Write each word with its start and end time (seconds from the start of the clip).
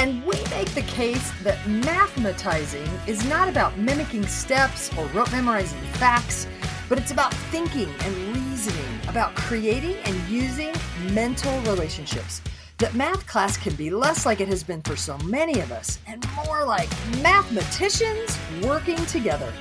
And 0.00 0.24
we 0.24 0.42
make 0.48 0.70
the 0.70 0.84
case 0.88 1.30
that 1.42 1.58
mathematizing 1.66 2.88
is 3.06 3.22
not 3.28 3.50
about 3.50 3.76
mimicking 3.76 4.26
steps 4.26 4.90
or 4.96 5.04
rote 5.08 5.30
memorizing 5.30 5.78
facts, 5.98 6.46
but 6.88 6.96
it's 6.96 7.10
about 7.10 7.34
thinking 7.52 7.90
and 8.00 8.16
reasoning, 8.34 8.98
about 9.08 9.34
creating 9.34 9.96
and 10.06 10.16
using 10.26 10.72
mental 11.12 11.54
relationships. 11.70 12.40
That 12.78 12.94
math 12.94 13.26
class 13.26 13.58
can 13.58 13.74
be 13.74 13.90
less 13.90 14.24
like 14.24 14.40
it 14.40 14.48
has 14.48 14.64
been 14.64 14.80
for 14.80 14.96
so 14.96 15.18
many 15.18 15.60
of 15.60 15.70
us 15.70 15.98
and 16.06 16.26
more 16.46 16.64
like 16.64 16.88
mathematicians 17.20 18.38
working 18.62 19.04
together. 19.04 19.52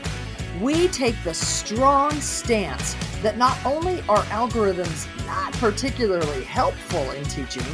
We 0.62 0.88
take 0.88 1.22
the 1.26 1.34
strong 1.34 2.14
stance 2.14 2.96
that 3.24 3.38
not 3.38 3.58
only 3.66 4.00
are 4.08 4.24
algorithms 4.32 5.06
not 5.26 5.52
particularly 5.56 6.46
helpful 6.46 7.12
in 7.12 7.26
teaching, 7.26 7.66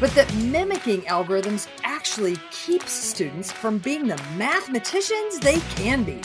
but 0.00 0.10
that 0.14 0.32
mimicking 0.34 1.02
algorithms 1.02 1.66
actually 1.82 2.36
keeps 2.50 2.92
students 2.92 3.50
from 3.50 3.78
being 3.78 4.06
the 4.06 4.20
mathematicians 4.36 5.40
they 5.40 5.60
can 5.76 6.04
be. 6.04 6.20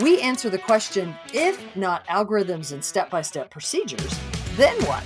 We 0.00 0.20
answer 0.20 0.50
the 0.50 0.58
question 0.58 1.14
if 1.32 1.74
not 1.76 2.06
algorithms 2.06 2.72
and 2.72 2.84
step 2.84 3.08
by 3.08 3.22
step 3.22 3.50
procedures, 3.50 4.18
then 4.56 4.76
what? 4.84 5.04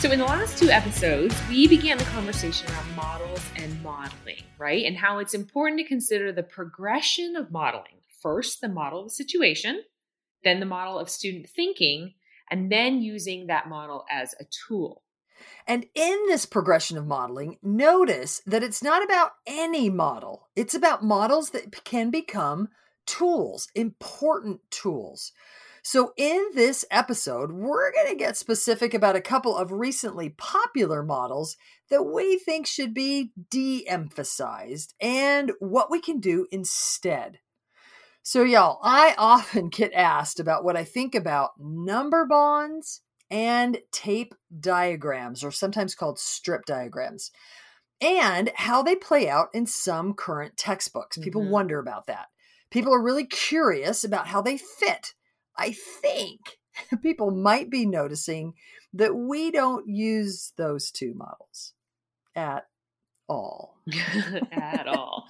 So, 0.00 0.10
in 0.10 0.18
the 0.18 0.24
last 0.24 0.58
two 0.58 0.68
episodes, 0.68 1.40
we 1.48 1.68
began 1.68 1.96
the 1.96 2.04
conversation 2.06 2.68
around 2.70 2.96
models 2.96 3.40
and 3.54 3.80
modeling, 3.84 4.42
right? 4.58 4.84
And 4.84 4.96
how 4.96 5.18
it's 5.18 5.32
important 5.32 5.78
to 5.78 5.86
consider 5.86 6.32
the 6.32 6.42
progression 6.42 7.36
of 7.36 7.52
modeling. 7.52 8.00
First, 8.20 8.60
the 8.60 8.68
model 8.68 8.98
of 8.98 9.06
the 9.06 9.14
situation, 9.14 9.82
then 10.42 10.58
the 10.58 10.66
model 10.66 10.98
of 10.98 11.08
student 11.08 11.48
thinking, 11.48 12.14
and 12.50 12.70
then 12.70 13.00
using 13.00 13.46
that 13.46 13.68
model 13.68 14.04
as 14.10 14.34
a 14.40 14.44
tool. 14.66 15.02
And 15.66 15.86
in 15.94 16.18
this 16.26 16.46
progression 16.46 16.98
of 16.98 17.06
modeling, 17.06 17.58
notice 17.62 18.42
that 18.46 18.62
it's 18.62 18.82
not 18.82 19.04
about 19.04 19.32
any 19.46 19.90
model, 19.90 20.48
it's 20.56 20.74
about 20.74 21.04
models 21.04 21.50
that 21.50 21.84
can 21.84 22.10
become 22.10 22.68
tools, 23.06 23.68
important 23.74 24.60
tools. 24.70 25.32
So, 25.84 26.12
in 26.16 26.46
this 26.54 26.84
episode, 26.92 27.50
we're 27.50 27.92
going 27.92 28.08
to 28.08 28.14
get 28.14 28.36
specific 28.36 28.94
about 28.94 29.16
a 29.16 29.20
couple 29.20 29.56
of 29.56 29.72
recently 29.72 30.28
popular 30.28 31.02
models 31.02 31.56
that 31.90 32.04
we 32.04 32.38
think 32.38 32.68
should 32.68 32.94
be 32.94 33.32
de 33.50 33.86
emphasized 33.88 34.94
and 35.00 35.50
what 35.58 35.90
we 35.90 36.00
can 36.00 36.20
do 36.20 36.46
instead. 36.52 37.40
So, 38.22 38.44
y'all, 38.44 38.78
I 38.84 39.16
often 39.18 39.70
get 39.70 39.92
asked 39.92 40.38
about 40.38 40.62
what 40.62 40.76
I 40.76 40.84
think 40.84 41.16
about 41.16 41.52
number 41.58 42.26
bonds 42.26 43.00
and 43.32 43.78
tape 43.90 44.34
diagrams, 44.60 45.42
or 45.42 45.50
sometimes 45.50 45.94
called 45.94 46.18
strip 46.18 46.66
diagrams, 46.66 47.32
and 48.02 48.52
how 48.54 48.82
they 48.82 48.94
play 48.94 49.26
out 49.26 49.48
in 49.54 49.64
some 49.64 50.12
current 50.12 50.58
textbooks. 50.58 51.16
People 51.16 51.40
mm-hmm. 51.40 51.50
wonder 51.50 51.78
about 51.78 52.06
that. 52.06 52.26
People 52.70 52.92
are 52.92 53.02
really 53.02 53.24
curious 53.24 54.04
about 54.04 54.26
how 54.26 54.42
they 54.42 54.58
fit. 54.58 55.14
I 55.56 55.72
think 55.72 56.40
people 57.02 57.30
might 57.30 57.70
be 57.70 57.86
noticing 57.86 58.52
that 58.92 59.14
we 59.14 59.50
don't 59.50 59.88
use 59.88 60.52
those 60.58 60.90
two 60.90 61.14
models 61.14 61.72
at 62.36 62.66
all. 63.32 63.76
at 64.52 64.86
all. 64.86 65.26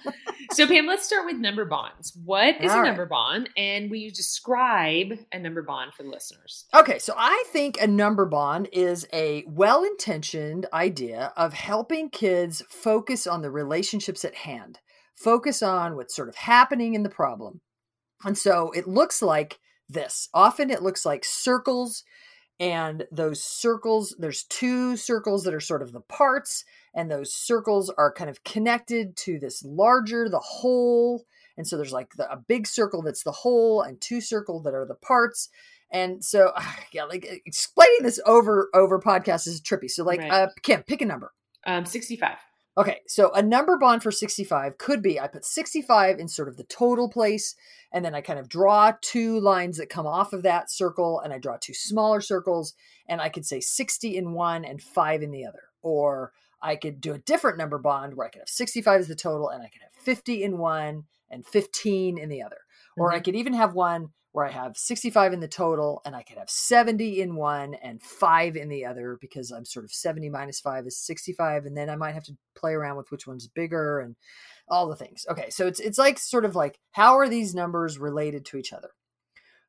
So, 0.51 0.67
Pam, 0.67 0.85
let's 0.85 1.05
start 1.05 1.25
with 1.25 1.37
number 1.37 1.65
bonds. 1.65 2.15
What 2.23 2.61
is 2.61 2.71
all 2.71 2.81
a 2.81 2.83
number 2.83 3.03
right. 3.03 3.09
bond? 3.09 3.49
And 3.57 3.89
will 3.89 3.97
you 3.97 4.11
describe 4.11 5.17
a 5.31 5.39
number 5.39 5.63
bond 5.63 5.93
for 5.93 6.03
the 6.03 6.09
listeners? 6.09 6.65
Okay, 6.73 6.99
so 6.99 7.15
I 7.17 7.43
think 7.51 7.81
a 7.81 7.87
number 7.87 8.25
bond 8.25 8.69
is 8.71 9.07
a 9.11 9.43
well 9.47 9.83
intentioned 9.83 10.67
idea 10.71 11.33
of 11.35 11.53
helping 11.53 12.09
kids 12.09 12.61
focus 12.69 13.25
on 13.25 13.41
the 13.41 13.49
relationships 13.49 14.23
at 14.23 14.35
hand, 14.35 14.79
focus 15.15 15.63
on 15.63 15.95
what's 15.95 16.15
sort 16.15 16.29
of 16.29 16.35
happening 16.35 16.93
in 16.93 17.03
the 17.03 17.09
problem. 17.09 17.61
And 18.23 18.37
so 18.37 18.71
it 18.71 18.87
looks 18.87 19.21
like 19.21 19.59
this. 19.89 20.29
Often 20.33 20.69
it 20.69 20.83
looks 20.83 21.05
like 21.05 21.25
circles 21.25 22.03
and 22.59 23.05
those 23.11 23.43
circles 23.43 24.15
there's 24.19 24.43
two 24.43 24.95
circles 24.95 25.43
that 25.43 25.53
are 25.53 25.59
sort 25.59 25.81
of 25.81 25.91
the 25.91 26.01
parts 26.01 26.63
and 26.93 27.09
those 27.09 27.33
circles 27.33 27.91
are 27.97 28.13
kind 28.13 28.29
of 28.29 28.43
connected 28.43 29.15
to 29.17 29.39
this 29.39 29.63
larger 29.63 30.29
the 30.29 30.39
whole. 30.39 31.25
And 31.57 31.67
so 31.67 31.77
there's 31.77 31.91
like 31.91 32.09
the, 32.17 32.31
a 32.31 32.37
big 32.37 32.67
circle 32.67 33.01
that's 33.01 33.23
the 33.23 33.31
whole 33.31 33.81
and 33.81 33.99
two 33.99 34.21
circle 34.21 34.61
that 34.63 34.73
are 34.73 34.85
the 34.85 34.95
parts. 34.95 35.49
And 35.91 36.23
so 36.23 36.51
yeah 36.93 37.05
like 37.05 37.27
explaining 37.45 38.03
this 38.03 38.19
over 38.25 38.69
over 38.73 38.99
podcast 38.99 39.47
is 39.47 39.61
trippy. 39.61 39.89
So 39.89 40.03
like 40.03 40.19
right. 40.19 40.31
uh 40.31 40.47
kim 40.61 40.83
pick 40.83 41.01
a 41.01 41.05
number. 41.05 41.31
Um 41.65 41.85
65 41.85 42.37
Okay, 42.75 43.01
so 43.07 43.31
a 43.31 43.41
number 43.41 43.77
bond 43.77 44.01
for 44.01 44.09
65 44.09 44.79
could 44.79 45.03
be 45.03 45.19
I 45.19 45.27
put 45.27 45.45
65 45.45 46.17
in 46.17 46.27
sort 46.27 46.47
of 46.47 46.57
the 46.57 46.63
total 46.63 47.07
place, 47.07 47.55
and 47.91 48.03
then 48.03 48.15
I 48.15 48.21
kind 48.21 48.39
of 48.39 48.49
draw 48.49 48.93
two 49.01 49.39
lines 49.39 49.77
that 49.77 49.89
come 49.89 50.07
off 50.07 50.33
of 50.33 50.41
that 50.41 50.71
circle, 50.71 51.19
and 51.19 51.31
I 51.31 51.37
draw 51.37 51.57
two 51.61 51.75
smaller 51.75 52.19
circles, 52.19 52.73
and 53.07 53.21
I 53.21 53.29
could 53.29 53.45
say 53.45 53.59
60 53.59 54.17
in 54.17 54.31
one 54.33 54.65
and 54.65 54.81
five 54.81 55.21
in 55.21 55.29
the 55.29 55.45
other. 55.45 55.69
Or 55.83 56.31
I 56.63 56.75
could 56.75 56.99
do 56.99 57.13
a 57.13 57.19
different 57.19 57.59
number 57.59 57.77
bond 57.77 58.15
where 58.15 58.25
I 58.25 58.29
could 58.31 58.39
have 58.39 58.49
65 58.49 59.01
as 59.01 59.07
the 59.07 59.15
total, 59.15 59.49
and 59.49 59.61
I 59.61 59.67
could 59.67 59.81
have 59.83 59.93
50 59.93 60.43
in 60.43 60.57
one 60.57 61.03
and 61.29 61.45
15 61.45 62.17
in 62.17 62.29
the 62.29 62.41
other. 62.41 62.55
Mm-hmm. 62.55 63.01
Or 63.01 63.11
I 63.11 63.15
mm-hmm. 63.15 63.23
could 63.23 63.35
even 63.35 63.53
have 63.53 63.75
one 63.75 64.09
where 64.33 64.45
I 64.45 64.51
have 64.51 64.75
65 64.75 65.31
in 65.31 65.39
the 65.39 65.47
total 65.47 66.01
and 66.05 66.15
I 66.15 66.23
could 66.23 66.39
have 66.39 66.49
70 66.49 67.21
in 67.21 67.35
one 67.35 67.75
and 67.75 68.01
five 68.01 68.55
in 68.55 68.67
the 68.67 68.83
other 68.83 69.17
because 69.21 69.51
I'm 69.51 69.63
sort 69.63 69.85
of 69.85 69.91
70 69.91 70.29
minus 70.29 70.59
five 70.59 70.87
is 70.87 70.97
65. 70.97 71.65
And 71.65 71.77
then 71.77 71.89
I 71.89 71.95
might 71.95 72.15
have 72.15 72.23
to 72.25 72.37
play 72.55 72.73
around 72.73 72.97
with 72.97 73.11
which 73.11 73.27
one's 73.27 73.47
bigger 73.47 73.99
and 73.99 74.15
all 74.67 74.89
the 74.89 74.95
things. 74.95 75.25
Okay. 75.29 75.51
So 75.51 75.67
it's, 75.67 75.79
it's 75.79 75.99
like 75.99 76.17
sort 76.17 76.45
of 76.45 76.55
like, 76.55 76.79
how 76.91 77.19
are 77.19 77.29
these 77.29 77.53
numbers 77.53 77.99
related 77.99 78.43
to 78.45 78.57
each 78.57 78.73
other? 78.73 78.89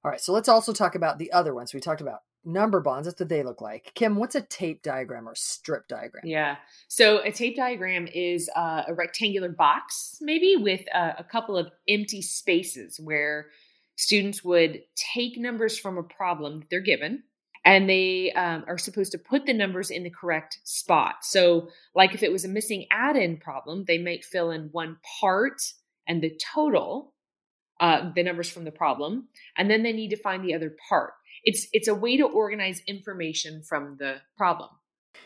All 0.02 0.10
right. 0.10 0.20
So 0.20 0.32
let's 0.32 0.48
also 0.48 0.72
talk 0.72 0.94
about 0.94 1.18
the 1.18 1.30
other 1.32 1.54
ones. 1.54 1.74
We 1.74 1.80
talked 1.80 2.00
about 2.00 2.20
number 2.42 2.80
bonds. 2.80 3.06
That's 3.06 3.20
what 3.20 3.28
they 3.28 3.42
look 3.42 3.60
like. 3.60 3.92
Kim, 3.94 4.16
what's 4.16 4.34
a 4.34 4.40
tape 4.40 4.82
diagram 4.82 5.28
or 5.28 5.34
strip 5.34 5.88
diagram? 5.88 6.24
Yeah. 6.24 6.56
So 6.88 7.22
a 7.22 7.30
tape 7.30 7.56
diagram 7.56 8.08
is 8.14 8.48
uh, 8.56 8.84
a 8.88 8.94
rectangular 8.94 9.50
box, 9.50 10.16
maybe 10.22 10.56
with 10.56 10.82
a, 10.94 11.16
a 11.18 11.24
couple 11.24 11.58
of 11.58 11.70
empty 11.86 12.22
spaces 12.22 12.98
where 12.98 13.48
students 13.96 14.44
would 14.44 14.82
take 14.94 15.38
numbers 15.38 15.78
from 15.78 15.98
a 15.98 16.02
problem 16.02 16.64
they're 16.70 16.80
given 16.80 17.22
and 17.64 17.88
they 17.88 18.30
um, 18.32 18.64
are 18.66 18.78
supposed 18.78 19.12
to 19.12 19.18
put 19.18 19.46
the 19.46 19.54
numbers 19.54 19.90
in 19.90 20.02
the 20.02 20.10
correct 20.10 20.58
spot. 20.64 21.16
So, 21.22 21.68
like 21.94 22.14
if 22.14 22.22
it 22.22 22.30
was 22.30 22.44
a 22.44 22.48
missing 22.48 22.86
addend 22.90 23.40
problem, 23.40 23.84
they 23.86 23.98
might 23.98 24.24
fill 24.24 24.50
in 24.50 24.68
one 24.72 24.98
part 25.20 25.62
and 26.06 26.22
the 26.22 26.38
total, 26.54 27.14
uh, 27.80 28.12
the 28.14 28.22
numbers 28.22 28.50
from 28.50 28.64
the 28.64 28.70
problem, 28.70 29.28
and 29.56 29.70
then 29.70 29.82
they 29.82 29.92
need 29.92 30.10
to 30.10 30.16
find 30.16 30.44
the 30.44 30.54
other 30.54 30.76
part. 30.88 31.14
it's 31.44 31.66
it's 31.72 31.88
a 31.88 31.94
way 31.94 32.16
to 32.16 32.24
organize 32.24 32.82
information 32.86 33.62
from 33.62 33.96
the 33.98 34.16
problem. 34.36 34.70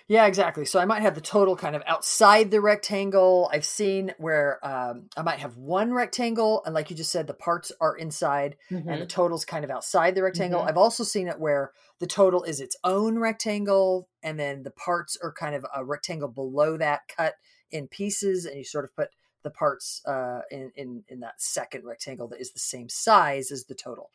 Yeah, 0.07 0.27
exactly. 0.27 0.65
So 0.65 0.79
I 0.79 0.85
might 0.85 1.03
have 1.03 1.15
the 1.15 1.21
total 1.21 1.55
kind 1.55 1.77
of 1.77 1.83
outside 1.87 2.51
the 2.51 2.61
rectangle. 2.61 3.51
I've 3.53 3.65
seen 3.65 4.15
where 4.19 4.59
um, 4.67 5.11
I 5.17 5.23
might 5.23 5.39
have 5.39 5.57
one 5.57 5.93
rectangle, 5.93 6.63
and 6.65 6.75
like 6.75 6.91
you 6.91 6.97
just 6.97 7.13
said, 7.13 7.27
the 7.27 7.35
parts 7.35 7.73
are 7.81 7.97
inside, 7.97 8.57
mm-hmm. 8.71 8.89
and 8.89 9.03
the 9.03 9.07
total's 9.07 9.45
kind 9.45 9.65
of 9.65 9.71
outside 9.71 10.15
the 10.15 10.23
rectangle. 10.23 10.61
Mm-hmm. 10.61 10.69
I've 10.69 10.79
also 10.79 11.05
seen 11.05 11.29
it 11.29 11.39
where 11.39 11.73
the 11.99 12.07
total 12.07 12.43
is 12.43 12.61
its 12.61 12.77
own 12.85 13.19
rectangle, 13.19 14.09
and 14.23 14.39
then 14.39 14.63
the 14.63 14.71
parts 14.71 15.17
are 15.23 15.33
kind 15.33 15.55
of 15.55 15.67
a 15.75 15.85
rectangle 15.85 16.29
below 16.29 16.77
that, 16.79 17.03
cut 17.15 17.35
in 17.71 17.89
pieces, 17.89 18.47
and 18.47 18.57
you 18.57 18.65
sort 18.65 18.85
of 18.85 18.95
put 18.95 19.09
the 19.43 19.51
parts 19.51 20.03
uh, 20.07 20.41
in, 20.51 20.73
in 20.75 21.05
in 21.09 21.21
that 21.21 21.41
second 21.41 21.85
rectangle 21.85 22.29
that 22.29 22.41
is 22.41 22.53
the 22.53 22.59
same 22.59 22.89
size 22.89 23.51
as 23.51 23.65
the 23.65 23.75
total. 23.75 24.11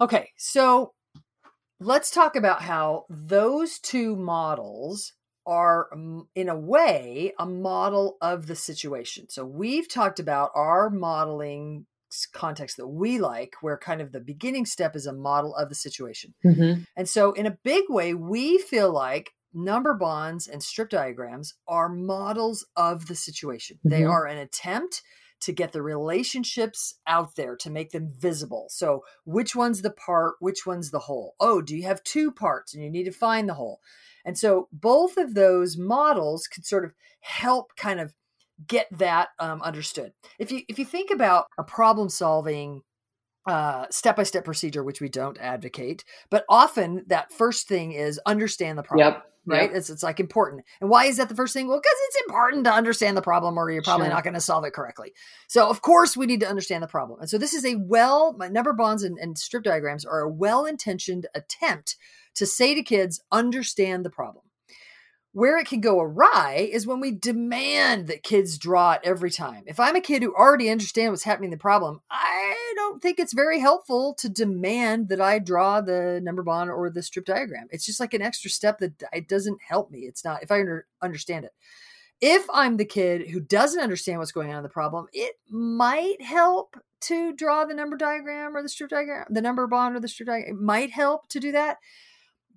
Okay, 0.00 0.30
so 0.36 0.92
let's 1.80 2.10
talk 2.10 2.36
about 2.36 2.62
how 2.62 3.06
those 3.08 3.78
two 3.78 4.14
models 4.14 5.14
are 5.46 5.88
mm, 5.94 6.26
in 6.34 6.48
a 6.48 6.58
way 6.58 7.32
a 7.38 7.46
model 7.46 8.16
of 8.20 8.46
the 8.46 8.54
situation. 8.54 9.28
So 9.30 9.44
we've 9.44 9.88
talked 9.88 10.20
about 10.20 10.50
our 10.54 10.90
modeling 10.90 11.86
context 12.34 12.76
that 12.76 12.88
we 12.88 13.18
like 13.18 13.54
where 13.60 13.78
kind 13.78 14.00
of 14.00 14.12
the 14.12 14.20
beginning 14.20 14.66
step 14.66 14.96
is 14.96 15.06
a 15.06 15.12
model 15.12 15.54
of 15.54 15.68
the 15.68 15.74
situation. 15.74 16.34
Mm-hmm. 16.44 16.82
And 16.96 17.08
so 17.08 17.32
in 17.32 17.46
a 17.46 17.58
big 17.62 17.84
way 17.88 18.14
we 18.14 18.58
feel 18.58 18.92
like 18.92 19.30
number 19.54 19.94
bonds 19.94 20.46
and 20.46 20.62
strip 20.62 20.90
diagrams 20.90 21.54
are 21.66 21.88
models 21.88 22.66
of 22.76 23.06
the 23.06 23.14
situation. 23.14 23.78
Mm-hmm. 23.78 23.90
They 23.90 24.04
are 24.04 24.26
an 24.26 24.38
attempt 24.38 25.02
to 25.40 25.52
get 25.52 25.72
the 25.72 25.82
relationships 25.82 26.94
out 27.06 27.36
there 27.36 27.56
to 27.56 27.70
make 27.70 27.90
them 27.90 28.12
visible. 28.16 28.66
So, 28.70 29.04
which 29.24 29.56
one's 29.56 29.82
the 29.82 29.90
part, 29.90 30.34
which 30.40 30.66
one's 30.66 30.90
the 30.90 30.98
whole? 30.98 31.34
Oh, 31.40 31.60
do 31.60 31.76
you 31.76 31.84
have 31.84 32.02
two 32.02 32.30
parts 32.30 32.74
and 32.74 32.82
you 32.82 32.90
need 32.90 33.04
to 33.04 33.12
find 33.12 33.48
the 33.48 33.54
whole? 33.54 33.80
And 34.24 34.38
so, 34.38 34.68
both 34.72 35.16
of 35.16 35.34
those 35.34 35.76
models 35.76 36.46
could 36.46 36.66
sort 36.66 36.84
of 36.84 36.92
help 37.20 37.76
kind 37.76 38.00
of 38.00 38.14
get 38.66 38.86
that 38.98 39.28
um, 39.38 39.62
understood. 39.62 40.12
If 40.38 40.52
you 40.52 40.62
if 40.68 40.78
you 40.78 40.84
think 40.84 41.10
about 41.10 41.46
a 41.58 41.64
problem 41.64 42.08
solving 42.08 42.82
uh, 43.46 43.86
step-by-step 43.90 44.44
procedure 44.44 44.84
which 44.84 45.00
we 45.00 45.08
don't 45.08 45.38
advocate 45.38 46.04
but 46.28 46.44
often 46.50 47.02
that 47.06 47.32
first 47.32 47.66
thing 47.66 47.90
is 47.92 48.20
understand 48.26 48.76
the 48.76 48.82
problem 48.82 49.14
yep 49.14 49.29
right? 49.46 49.70
Yep. 49.70 49.76
It's 49.76 49.90
it's 49.90 50.02
like 50.02 50.20
important. 50.20 50.64
And 50.80 50.90
why 50.90 51.06
is 51.06 51.16
that 51.16 51.28
the 51.28 51.34
first 51.34 51.52
thing? 51.52 51.68
Well, 51.68 51.78
because 51.78 51.98
it's 52.08 52.22
important 52.28 52.64
to 52.64 52.72
understand 52.72 53.16
the 53.16 53.22
problem, 53.22 53.58
or 53.58 53.70
you're 53.70 53.82
probably 53.82 54.06
sure. 54.06 54.14
not 54.14 54.24
going 54.24 54.34
to 54.34 54.40
solve 54.40 54.64
it 54.64 54.72
correctly. 54.72 55.12
So 55.48 55.68
of 55.68 55.82
course 55.82 56.16
we 56.16 56.26
need 56.26 56.40
to 56.40 56.48
understand 56.48 56.82
the 56.82 56.88
problem. 56.88 57.20
And 57.20 57.30
so 57.30 57.38
this 57.38 57.54
is 57.54 57.64
a 57.64 57.76
well 57.76 58.36
number 58.50 58.72
bonds 58.72 59.02
and, 59.02 59.18
and 59.18 59.38
strip 59.38 59.62
diagrams 59.62 60.04
are 60.04 60.20
a 60.20 60.30
well-intentioned 60.30 61.26
attempt 61.34 61.96
to 62.34 62.46
say 62.46 62.74
to 62.74 62.82
kids, 62.82 63.20
understand 63.32 64.04
the 64.04 64.10
problem. 64.10 64.44
Where 65.32 65.58
it 65.58 65.68
can 65.68 65.80
go 65.80 66.00
awry 66.00 66.68
is 66.72 66.88
when 66.88 66.98
we 66.98 67.12
demand 67.12 68.08
that 68.08 68.24
kids 68.24 68.58
draw 68.58 68.94
it 68.94 69.02
every 69.04 69.30
time. 69.30 69.62
If 69.66 69.78
I'm 69.78 69.94
a 69.94 70.00
kid 70.00 70.22
who 70.22 70.34
already 70.34 70.68
understands 70.68 71.10
what's 71.10 71.22
happening 71.22 71.52
in 71.52 71.56
the 71.56 71.56
problem, 71.56 72.00
I 72.10 72.72
don't 72.74 73.00
think 73.00 73.20
it's 73.20 73.32
very 73.32 73.60
helpful 73.60 74.14
to 74.14 74.28
demand 74.28 75.08
that 75.10 75.20
I 75.20 75.38
draw 75.38 75.80
the 75.80 76.20
number 76.20 76.42
bond 76.42 76.68
or 76.68 76.90
the 76.90 77.02
strip 77.02 77.26
diagram. 77.26 77.68
It's 77.70 77.86
just 77.86 78.00
like 78.00 78.12
an 78.12 78.22
extra 78.22 78.50
step 78.50 78.78
that 78.78 79.04
it 79.12 79.28
doesn't 79.28 79.60
help 79.62 79.92
me. 79.92 80.00
It's 80.00 80.24
not 80.24 80.42
if 80.42 80.50
I 80.50 80.60
under, 80.60 80.86
understand 81.00 81.44
it. 81.44 81.52
If 82.20 82.44
I'm 82.52 82.76
the 82.76 82.84
kid 82.84 83.30
who 83.30 83.38
doesn't 83.38 83.80
understand 83.80 84.18
what's 84.18 84.32
going 84.32 84.50
on 84.50 84.56
in 84.56 84.62
the 84.64 84.68
problem, 84.68 85.06
it 85.12 85.36
might 85.48 86.20
help 86.20 86.76
to 87.02 87.32
draw 87.32 87.64
the 87.64 87.74
number 87.74 87.96
diagram 87.96 88.56
or 88.56 88.62
the 88.62 88.68
strip 88.68 88.90
diagram, 88.90 89.26
the 89.30 89.40
number 89.40 89.66
bond 89.68 89.94
or 89.94 90.00
the 90.00 90.08
strip 90.08 90.26
diagram. 90.26 90.56
It 90.56 90.60
might 90.60 90.90
help 90.90 91.28
to 91.28 91.38
do 91.38 91.52
that 91.52 91.78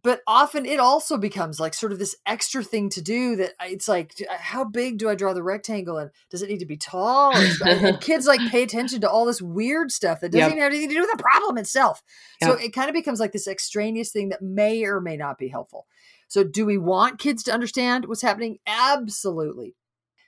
but 0.04 0.22
often 0.28 0.66
it 0.66 0.80
also 0.80 1.18
becomes 1.18 1.60
like 1.60 1.74
sort 1.74 1.92
of 1.92 2.00
this 2.00 2.16
extra 2.26 2.64
thing 2.64 2.90
to 2.90 3.02
do 3.02 3.36
that 3.36 3.54
it's 3.62 3.88
like 3.88 4.14
how 4.30 4.64
big 4.64 4.98
do 4.98 5.10
i 5.10 5.16
draw 5.16 5.34
the 5.34 5.44
rectangle 5.44 5.98
and 5.98 6.12
does 6.30 6.42
it 6.42 6.50
need 6.50 6.60
to 6.60 6.66
be 6.66 6.78
tall? 6.78 7.34
And 7.66 8.00
kids 8.02 8.28
like 8.28 8.40
pay 8.50 8.64
attention 8.64 9.02
to 9.02 9.10
all 9.10 9.26
this 9.26 9.42
weird 9.42 9.92
stuff 9.92 10.20
that 10.22 10.32
doesn't 10.32 10.42
yep. 10.42 10.52
even 10.52 10.64
have 10.64 10.72
anything 10.72 10.90
to 10.90 10.96
do 10.96 11.02
with 11.02 11.12
the 11.12 11.24
problem 11.24 11.58
itself. 11.58 12.04
Yep. 12.42 12.52
so 12.52 12.58
it 12.58 12.74
kind 12.74 12.90
of 12.90 12.94
becomes 12.94 13.20
like 13.20 13.32
this 13.32 13.48
extraneous 13.48 14.12
thing 14.12 14.30
that 14.30 14.42
may 14.42 14.84
or 14.84 15.00
may 15.02 15.18
not 15.18 15.38
be 15.38 15.48
helpful. 15.48 15.88
So 16.28 16.44
do 16.44 16.66
we 16.66 16.78
want 16.78 17.20
kids 17.20 17.44
to 17.44 17.54
understand 17.54 18.06
what's 18.06 18.22
happening? 18.22 18.58
Absolutely. 18.66 19.76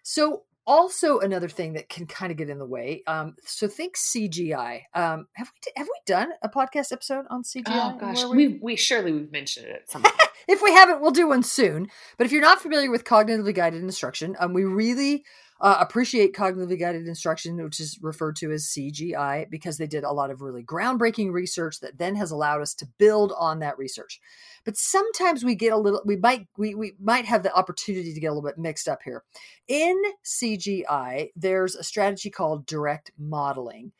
So 0.03 0.43
also 0.67 1.19
another 1.19 1.49
thing 1.49 1.73
that 1.73 1.89
can 1.89 2.05
kind 2.05 2.31
of 2.31 2.37
get 2.37 2.49
in 2.49 2.59
the 2.59 2.65
way. 2.65 3.03
Um, 3.07 3.35
so 3.45 3.67
think 3.67 3.95
CGI. 3.95 4.83
Um, 4.93 5.27
have 5.33 5.51
we 5.53 5.71
have 5.75 5.87
we 5.87 5.99
done 6.05 6.31
a 6.41 6.49
podcast 6.49 6.91
episode 6.91 7.25
on 7.29 7.43
CGI? 7.43 7.63
Oh 7.67 7.97
gosh, 7.99 8.23
we 8.25 8.47
we, 8.47 8.59
we 8.61 8.75
surely 8.75 9.11
we've 9.11 9.31
mentioned 9.31 9.67
it. 9.67 9.89
At 9.93 10.29
if 10.47 10.61
we 10.61 10.71
haven't, 10.71 11.01
we'll 11.01 11.11
do 11.11 11.27
one 11.27 11.43
soon. 11.43 11.89
But 12.17 12.25
if 12.25 12.31
you're 12.31 12.41
not 12.41 12.61
familiar 12.61 12.91
with 12.91 13.03
cognitively 13.03 13.53
guided 13.53 13.81
instruction, 13.81 14.35
um, 14.39 14.53
we 14.53 14.63
really 14.63 15.23
uh, 15.61 15.77
appreciate 15.79 16.33
cognitively 16.33 16.77
guided 16.77 17.07
instruction, 17.07 17.63
which 17.63 17.79
is 17.79 17.97
referred 18.01 18.35
to 18.37 18.51
as 18.51 18.65
CGI, 18.65 19.49
because 19.49 19.77
they 19.77 19.87
did 19.87 20.03
a 20.03 20.11
lot 20.11 20.29
of 20.29 20.41
really 20.41 20.63
groundbreaking 20.63 21.31
research 21.31 21.79
that 21.79 21.97
then 21.97 22.15
has 22.15 22.31
allowed 22.31 22.61
us 22.61 22.73
to 22.75 22.87
build 22.97 23.33
on 23.37 23.59
that 23.59 23.77
research. 23.77 24.19
But 24.65 24.75
sometimes 24.75 25.45
we 25.45 25.55
get 25.55 25.71
a 25.71 25.77
little, 25.77 26.01
we 26.05 26.17
might, 26.17 26.47
we, 26.57 26.75
we 26.75 26.93
might 26.99 27.25
have 27.25 27.43
the 27.43 27.53
opportunity 27.55 28.13
to 28.13 28.19
get 28.19 28.27
a 28.27 28.33
little 28.33 28.49
bit 28.49 28.57
mixed 28.57 28.89
up 28.89 28.99
here. 29.03 29.23
In 29.67 30.01
CGI, 30.25 31.29
there's 31.35 31.75
a 31.75 31.83
strategy 31.83 32.29
called 32.29 32.65
direct 32.65 33.11
modeling 33.17 33.93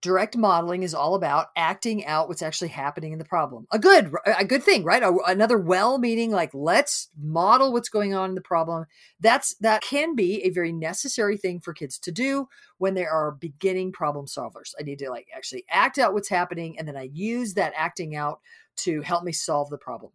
direct 0.00 0.36
modeling 0.36 0.82
is 0.82 0.94
all 0.94 1.14
about 1.14 1.48
acting 1.56 2.06
out 2.06 2.28
what's 2.28 2.42
actually 2.42 2.68
happening 2.68 3.12
in 3.12 3.18
the 3.18 3.24
problem. 3.24 3.66
A 3.72 3.78
good 3.78 4.12
a 4.24 4.44
good 4.44 4.62
thing 4.62 4.84
right? 4.84 5.02
A, 5.02 5.16
another 5.26 5.58
well 5.58 5.98
meaning 5.98 6.30
like 6.30 6.50
let's 6.54 7.08
model 7.20 7.72
what's 7.72 7.88
going 7.88 8.14
on 8.14 8.30
in 8.30 8.34
the 8.34 8.40
problem. 8.40 8.86
That's 9.20 9.54
that 9.56 9.82
can 9.82 10.14
be 10.14 10.44
a 10.44 10.50
very 10.50 10.72
necessary 10.72 11.36
thing 11.36 11.60
for 11.60 11.72
kids 11.72 11.98
to 12.00 12.12
do 12.12 12.48
when 12.78 12.94
they 12.94 13.06
are 13.06 13.32
beginning 13.32 13.92
problem 13.92 14.26
solvers. 14.26 14.74
I 14.78 14.84
need 14.84 15.00
to 15.00 15.10
like 15.10 15.28
actually 15.34 15.64
act 15.68 15.98
out 15.98 16.14
what's 16.14 16.28
happening 16.28 16.78
and 16.78 16.86
then 16.86 16.96
i 16.96 17.10
use 17.12 17.54
that 17.54 17.72
acting 17.76 18.14
out 18.14 18.40
to 18.76 19.02
help 19.02 19.24
me 19.24 19.32
solve 19.32 19.70
the 19.70 19.78
problem. 19.78 20.12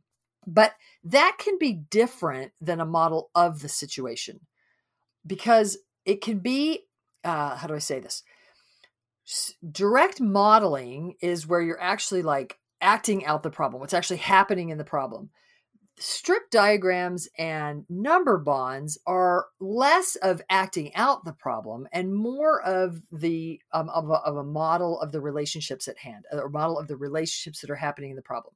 But 0.48 0.74
that 1.04 1.38
can 1.40 1.58
be 1.58 1.74
different 1.74 2.52
than 2.62 2.80
a 2.80 2.86
model 2.86 3.30
of 3.36 3.62
the 3.62 3.70
situation 3.70 4.42
because 5.26 5.78
it 6.06 6.22
can 6.22 6.40
be 6.40 6.86
uh, 7.24 7.56
how 7.56 7.68
do 7.68 7.74
i 7.74 7.80
say 7.80 8.00
this 8.00 8.24
direct 9.72 10.20
modeling 10.20 11.16
is 11.22 11.48
where 11.48 11.62
you're 11.62 11.82
actually 11.82 12.22
like 12.22 12.60
acting 12.82 13.26
out 13.26 13.44
the 13.44 13.50
problem, 13.50 13.80
what's 13.80 13.94
actually 13.94 14.18
happening 14.18 14.70
in 14.70 14.78
the 14.78 14.84
problem. 14.84 15.30
Strip 16.00 16.50
diagrams 16.50 17.30
and 17.38 17.86
number 17.88 18.40
bonds 18.40 18.98
are 19.06 19.46
less 19.60 20.16
of 20.18 20.42
acting 20.50 20.94
out 20.96 21.24
the 21.24 21.34
problem 21.34 21.88
and 21.94 22.14
more 22.14 22.62
of 22.64 23.02
the 23.12 23.62
um, 23.72 23.90
of, 23.90 24.10
a, 24.10 24.14
of 24.14 24.38
a 24.38 24.44
model 24.44 25.00
of 25.00 25.12
the 25.12 25.22
relationships 25.22 25.88
at 25.88 26.00
hand, 26.00 26.26
or 26.32 26.50
model 26.50 26.80
of 26.80 26.88
the 26.88 26.98
relationships 26.98 27.62
that 27.62 27.70
are 27.70 27.76
happening 27.76 28.10
in 28.10 28.16
the 28.16 28.24
problem. 28.24 28.56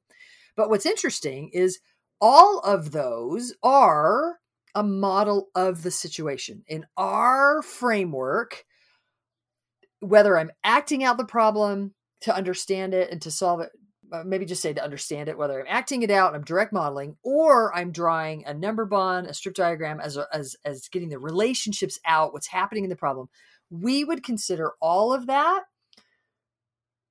But 0.56 0.68
what's 0.68 0.84
interesting 0.84 1.50
is 1.52 1.78
all 2.20 2.58
of 2.60 2.90
those 2.90 3.54
are 3.62 4.40
a 4.74 4.82
model 4.82 5.48
of 5.54 5.82
the 5.84 5.92
situation. 5.92 6.64
In 6.66 6.86
our 6.96 7.62
framework, 7.62 8.64
whether 10.00 10.38
I'm 10.38 10.50
acting 10.64 11.04
out 11.04 11.18
the 11.18 11.24
problem 11.24 11.94
to 12.22 12.34
understand 12.34 12.94
it 12.94 13.10
and 13.10 13.20
to 13.22 13.30
solve 13.30 13.60
it, 13.60 13.70
uh, 14.12 14.22
maybe 14.24 14.46
just 14.46 14.62
say 14.62 14.72
to 14.72 14.82
understand 14.82 15.28
it, 15.28 15.36
whether 15.36 15.60
I'm 15.60 15.66
acting 15.68 16.02
it 16.02 16.10
out 16.10 16.28
and 16.28 16.36
I'm 16.36 16.44
direct 16.44 16.72
modeling, 16.72 17.16
or 17.22 17.74
I'm 17.74 17.92
drawing 17.92 18.44
a 18.46 18.54
number 18.54 18.86
bond, 18.86 19.26
a 19.26 19.34
strip 19.34 19.54
diagram 19.54 20.00
as, 20.00 20.16
a, 20.16 20.26
as, 20.32 20.56
as 20.64 20.88
getting 20.88 21.10
the 21.10 21.18
relationships 21.18 21.98
out, 22.06 22.32
what's 22.32 22.48
happening 22.48 22.84
in 22.84 22.90
the 22.90 22.96
problem, 22.96 23.28
we 23.70 24.04
would 24.04 24.22
consider 24.22 24.72
all 24.80 25.12
of 25.12 25.26
that 25.26 25.64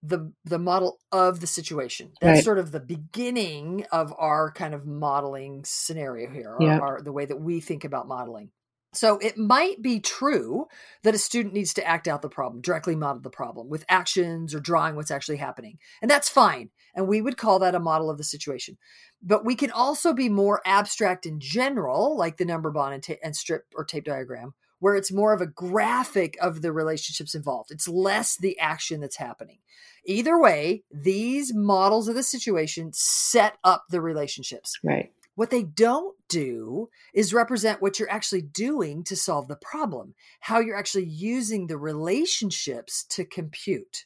the 0.04 0.32
the 0.46 0.60
model 0.60 1.00
of 1.12 1.40
the 1.40 1.48
situation. 1.48 2.12
That's 2.22 2.38
right. 2.38 2.44
sort 2.44 2.60
of 2.60 2.72
the 2.72 2.80
beginning 2.80 3.86
of 3.92 4.14
our 4.18 4.52
kind 4.52 4.74
of 4.74 4.86
modeling 4.86 5.64
scenario 5.66 6.30
here, 6.30 6.56
yep. 6.60 6.82
our, 6.82 7.02
the 7.02 7.12
way 7.12 7.26
that 7.26 7.40
we 7.40 7.60
think 7.60 7.84
about 7.84 8.08
modeling. 8.08 8.52
So 8.94 9.18
it 9.18 9.38
might 9.38 9.82
be 9.82 10.00
true 10.00 10.68
that 11.04 11.14
a 11.14 11.20
student 11.20 11.54
needs 11.54 11.74
to 11.76 11.86
act 11.86 12.08
out 12.08 12.22
the 12.22 12.30
problem, 12.30 12.62
directly 12.62 12.96
model 12.96 13.22
the 13.22 13.30
problem 13.30 13.70
with 13.70 13.86
actions 13.90 14.56
or 14.56 14.60
drawing 14.60 14.96
what's 14.96 15.12
actually 15.12 15.38
happening. 15.38 15.78
And 16.02 16.10
that's 16.10 16.30
fine. 16.30 16.70
And 16.96 17.08
we 17.08 17.22
would 17.22 17.38
call 17.38 17.60
that 17.60 17.76
a 17.76 17.80
model 17.80 18.10
of 18.10 18.18
the 18.18 18.24
situation. 18.24 18.78
But 19.22 19.46
we 19.46 19.56
can 19.56 19.72
also 19.72 20.14
be 20.14 20.30
more 20.30 20.62
abstract 20.66 21.26
in 21.26 21.40
general, 21.40 22.18
like 22.18 22.38
the 22.38 22.46
number 22.46 22.72
bond 22.72 22.94
and, 22.94 23.04
ta- 23.04 23.22
and 23.24 23.36
strip 23.36 23.66
or 23.76 23.84
tape 23.84 24.06
diagram, 24.06 24.54
where 24.80 24.96
it's 24.96 25.12
more 25.12 25.34
of 25.34 25.42
a 25.42 25.48
graphic 25.48 26.38
of 26.42 26.62
the 26.62 26.72
relationships 26.72 27.36
involved. 27.36 27.72
It's 27.72 27.88
less 27.88 28.38
the 28.38 28.58
action 28.60 29.02
that's 29.02 29.18
happening. 29.18 29.60
Either 30.06 30.40
way, 30.40 30.84
these 30.92 31.54
models 31.54 32.08
of 32.08 32.16
the 32.16 32.24
situation 32.24 32.92
set 32.94 33.58
up 33.64 33.84
the 33.90 34.02
relationships. 34.02 34.80
Right. 34.84 35.12
What 35.38 35.52
they 35.52 35.62
don't 35.62 36.18
do 36.30 36.90
is 37.14 37.32
represent 37.32 37.80
what 37.80 38.00
you're 38.00 38.10
actually 38.10 38.42
doing 38.42 39.04
to 39.04 39.16
solve 39.16 39.48
the 39.48 39.56
problem, 39.56 40.16
how 40.40 40.60
you're 40.60 40.76
actually 40.76 41.06
using 41.06 41.68
the 41.68 41.78
relationships 41.78 43.04
to 43.10 43.24
compute. 43.24 44.06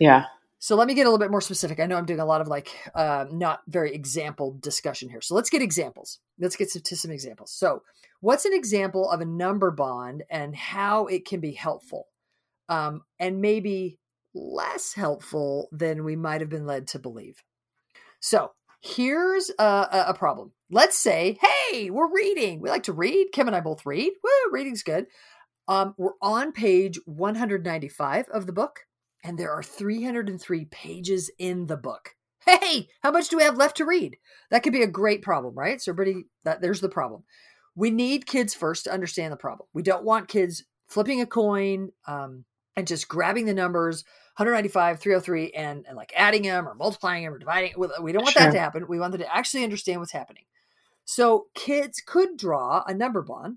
Yeah. 0.00 0.24
So 0.58 0.74
let 0.74 0.88
me 0.88 0.94
get 0.94 1.02
a 1.02 1.10
little 1.10 1.20
bit 1.20 1.30
more 1.30 1.40
specific. 1.40 1.78
I 1.78 1.86
know 1.86 1.96
I'm 1.96 2.06
doing 2.06 2.18
a 2.18 2.24
lot 2.24 2.40
of 2.40 2.48
like 2.48 2.72
uh, 2.92 3.26
not 3.30 3.60
very 3.68 3.94
example 3.94 4.58
discussion 4.60 5.08
here. 5.08 5.20
So 5.20 5.36
let's 5.36 5.48
get 5.48 5.62
examples. 5.62 6.18
Let's 6.40 6.56
get 6.56 6.72
to 6.72 6.96
some 6.96 7.12
examples. 7.12 7.52
So, 7.52 7.84
what's 8.18 8.44
an 8.44 8.52
example 8.52 9.08
of 9.08 9.20
a 9.20 9.24
number 9.24 9.70
bond 9.70 10.24
and 10.28 10.56
how 10.56 11.06
it 11.06 11.24
can 11.24 11.38
be 11.38 11.52
helpful, 11.52 12.08
um, 12.68 13.02
and 13.20 13.40
maybe 13.40 14.00
less 14.34 14.92
helpful 14.92 15.68
than 15.70 16.02
we 16.02 16.16
might 16.16 16.40
have 16.40 16.50
been 16.50 16.66
led 16.66 16.88
to 16.88 16.98
believe? 16.98 17.44
So, 18.18 18.50
here's 18.80 19.50
a, 19.58 20.04
a 20.08 20.14
problem. 20.14 20.52
Let's 20.70 20.98
say, 20.98 21.38
hey, 21.40 21.90
we're 21.90 22.12
reading. 22.12 22.60
We 22.60 22.70
like 22.70 22.84
to 22.84 22.92
read. 22.92 23.28
Kim 23.32 23.46
and 23.46 23.56
I 23.56 23.60
both 23.60 23.86
read. 23.86 24.12
Woo, 24.22 24.52
reading's 24.52 24.82
good. 24.82 25.06
Um, 25.66 25.94
we're 25.98 26.12
on 26.22 26.52
page 26.52 26.98
195 27.06 28.28
of 28.28 28.46
the 28.46 28.52
book 28.52 28.80
and 29.24 29.38
there 29.38 29.52
are 29.52 29.62
303 29.62 30.64
pages 30.66 31.30
in 31.38 31.66
the 31.66 31.76
book. 31.76 32.14
Hey, 32.46 32.88
how 33.02 33.10
much 33.10 33.28
do 33.28 33.36
we 33.36 33.42
have 33.42 33.58
left 33.58 33.76
to 33.78 33.84
read? 33.84 34.16
That 34.50 34.62
could 34.62 34.72
be 34.72 34.82
a 34.82 34.86
great 34.86 35.20
problem, 35.20 35.54
right? 35.54 35.80
So, 35.80 35.92
everybody, 35.92 36.24
that 36.44 36.62
there's 36.62 36.80
the 36.80 36.88
problem. 36.88 37.24
We 37.74 37.90
need 37.90 38.26
kids 38.26 38.54
first 38.54 38.84
to 38.84 38.92
understand 38.92 39.32
the 39.32 39.36
problem. 39.36 39.68
We 39.74 39.82
don't 39.82 40.04
want 40.04 40.28
kids 40.28 40.64
flipping 40.88 41.20
a 41.20 41.26
coin 41.26 41.90
um, 42.06 42.44
and 42.74 42.86
just 42.86 43.08
grabbing 43.08 43.44
the 43.44 43.54
numbers 43.54 44.04
195, 44.38 45.00
303, 45.00 45.50
and, 45.50 45.84
and 45.86 45.96
like 45.96 46.12
adding 46.16 46.42
them 46.42 46.68
or 46.68 46.74
multiplying 46.74 47.24
them 47.24 47.34
or 47.34 47.38
dividing. 47.38 47.72
We 48.00 48.12
don't 48.12 48.22
want 48.22 48.34
sure. 48.34 48.44
that 48.44 48.52
to 48.52 48.60
happen. 48.60 48.86
We 48.88 49.00
want 49.00 49.12
them 49.12 49.20
to 49.20 49.36
actually 49.36 49.64
understand 49.64 49.98
what's 49.98 50.12
happening. 50.12 50.44
So, 51.04 51.46
kids 51.54 52.00
could 52.04 52.36
draw 52.36 52.84
a 52.86 52.94
number 52.94 53.22
bond 53.22 53.56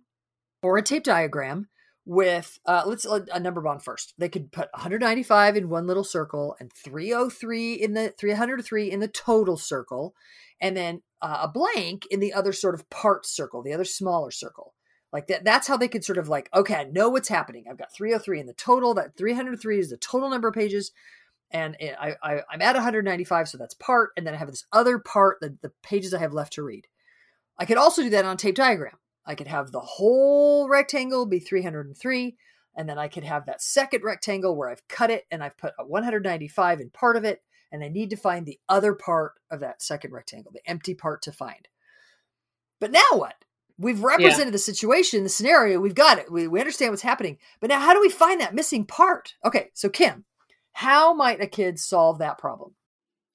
or 0.63 0.77
a 0.77 0.81
tape 0.81 1.03
diagram 1.03 1.67
with 2.03 2.59
uh 2.65 2.81
let's 2.87 3.05
uh, 3.05 3.19
a 3.31 3.39
number 3.39 3.61
bond 3.61 3.83
first 3.83 4.15
they 4.17 4.27
could 4.27 4.51
put 4.51 4.67
195 4.73 5.55
in 5.55 5.69
one 5.69 5.85
little 5.85 6.03
circle 6.03 6.55
and 6.59 6.73
303 6.73 7.73
in 7.73 7.93
the 7.93 8.09
303 8.17 8.89
in 8.89 8.99
the 8.99 9.07
total 9.07 9.55
circle 9.55 10.15
and 10.59 10.75
then 10.75 11.03
uh, 11.21 11.41
a 11.43 11.47
blank 11.47 12.07
in 12.09 12.19
the 12.19 12.33
other 12.33 12.53
sort 12.53 12.73
of 12.73 12.89
part 12.89 13.23
circle 13.23 13.61
the 13.61 13.73
other 13.73 13.85
smaller 13.85 14.31
circle 14.31 14.73
like 15.11 15.27
that 15.27 15.43
that's 15.43 15.67
how 15.67 15.77
they 15.77 15.87
could 15.87 16.03
sort 16.03 16.17
of 16.17 16.29
like 16.29 16.49
okay 16.53 16.75
i 16.75 16.83
know 16.83 17.09
what's 17.09 17.29
happening 17.29 17.65
i've 17.69 17.77
got 17.77 17.93
303 17.93 18.39
in 18.39 18.45
the 18.45 18.53
total 18.53 18.93
that 18.93 19.15
303 19.17 19.79
is 19.79 19.89
the 19.89 19.97
total 19.97 20.29
number 20.29 20.47
of 20.47 20.53
pages 20.53 20.91
and 21.51 21.75
I, 21.81 22.15
I 22.23 22.41
i'm 22.49 22.61
at 22.61 22.75
195 22.75 23.49
so 23.49 23.57
that's 23.57 23.73
part 23.73 24.11
and 24.15 24.25
then 24.25 24.33
i 24.33 24.37
have 24.37 24.49
this 24.49 24.65
other 24.71 24.99
part 24.99 25.37
the, 25.41 25.57
the 25.61 25.71
pages 25.83 26.13
i 26.13 26.19
have 26.19 26.33
left 26.33 26.53
to 26.53 26.63
read 26.63 26.87
i 27.57 27.65
could 27.65 27.77
also 27.77 28.01
do 28.01 28.09
that 28.11 28.25
on 28.25 28.35
a 28.35 28.37
tape 28.37 28.55
diagram 28.55 28.97
I 29.25 29.35
could 29.35 29.47
have 29.47 29.71
the 29.71 29.79
whole 29.79 30.67
rectangle 30.67 31.25
be 31.25 31.39
303, 31.39 32.37
and 32.75 32.89
then 32.89 32.97
I 32.97 33.07
could 33.07 33.23
have 33.23 33.45
that 33.45 33.61
second 33.61 34.03
rectangle 34.03 34.55
where 34.55 34.69
I've 34.69 34.87
cut 34.87 35.11
it 35.11 35.25
and 35.29 35.43
I've 35.43 35.57
put 35.57 35.73
a 35.77 35.85
195 35.85 36.81
in 36.81 36.89
part 36.89 37.17
of 37.17 37.23
it, 37.23 37.41
and 37.71 37.83
I 37.83 37.87
need 37.87 38.09
to 38.09 38.15
find 38.15 38.45
the 38.45 38.59
other 38.67 38.93
part 38.93 39.33
of 39.49 39.59
that 39.59 39.81
second 39.81 40.11
rectangle, 40.11 40.51
the 40.51 40.67
empty 40.69 40.95
part 40.95 41.21
to 41.23 41.31
find. 41.31 41.67
But 42.79 42.91
now 42.91 43.01
what? 43.11 43.35
We've 43.81 44.03
represented 44.03 44.47
yeah. 44.47 44.51
the 44.51 44.59
situation, 44.59 45.23
the 45.23 45.29
scenario, 45.29 45.79
we've 45.79 45.95
got 45.95 46.19
it. 46.19 46.31
We, 46.31 46.47
we 46.47 46.59
understand 46.59 46.91
what's 46.91 47.01
happening. 47.01 47.37
But 47.59 47.69
now, 47.69 47.79
how 47.79 47.93
do 47.93 48.01
we 48.01 48.09
find 48.09 48.39
that 48.39 48.53
missing 48.53 48.85
part? 48.85 49.33
Okay, 49.43 49.71
so 49.73 49.89
Kim, 49.89 50.23
how 50.73 51.13
might 51.13 51.41
a 51.41 51.47
kid 51.47 51.79
solve 51.79 52.19
that 52.19 52.37
problem? 52.37 52.75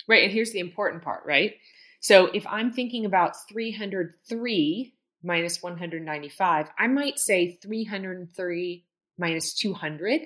Right. 0.08 0.22
And 0.22 0.32
here's 0.32 0.52
the 0.52 0.60
important 0.60 1.02
part, 1.02 1.24
right? 1.26 1.54
So 2.00 2.26
if 2.26 2.46
I'm 2.46 2.72
thinking 2.72 3.04
about 3.04 3.32
303 3.48 4.94
minus 5.24 5.62
195, 5.62 6.68
I 6.78 6.86
might 6.86 7.18
say 7.18 7.58
303 7.60 8.84
minus 9.18 9.54
200 9.54 10.20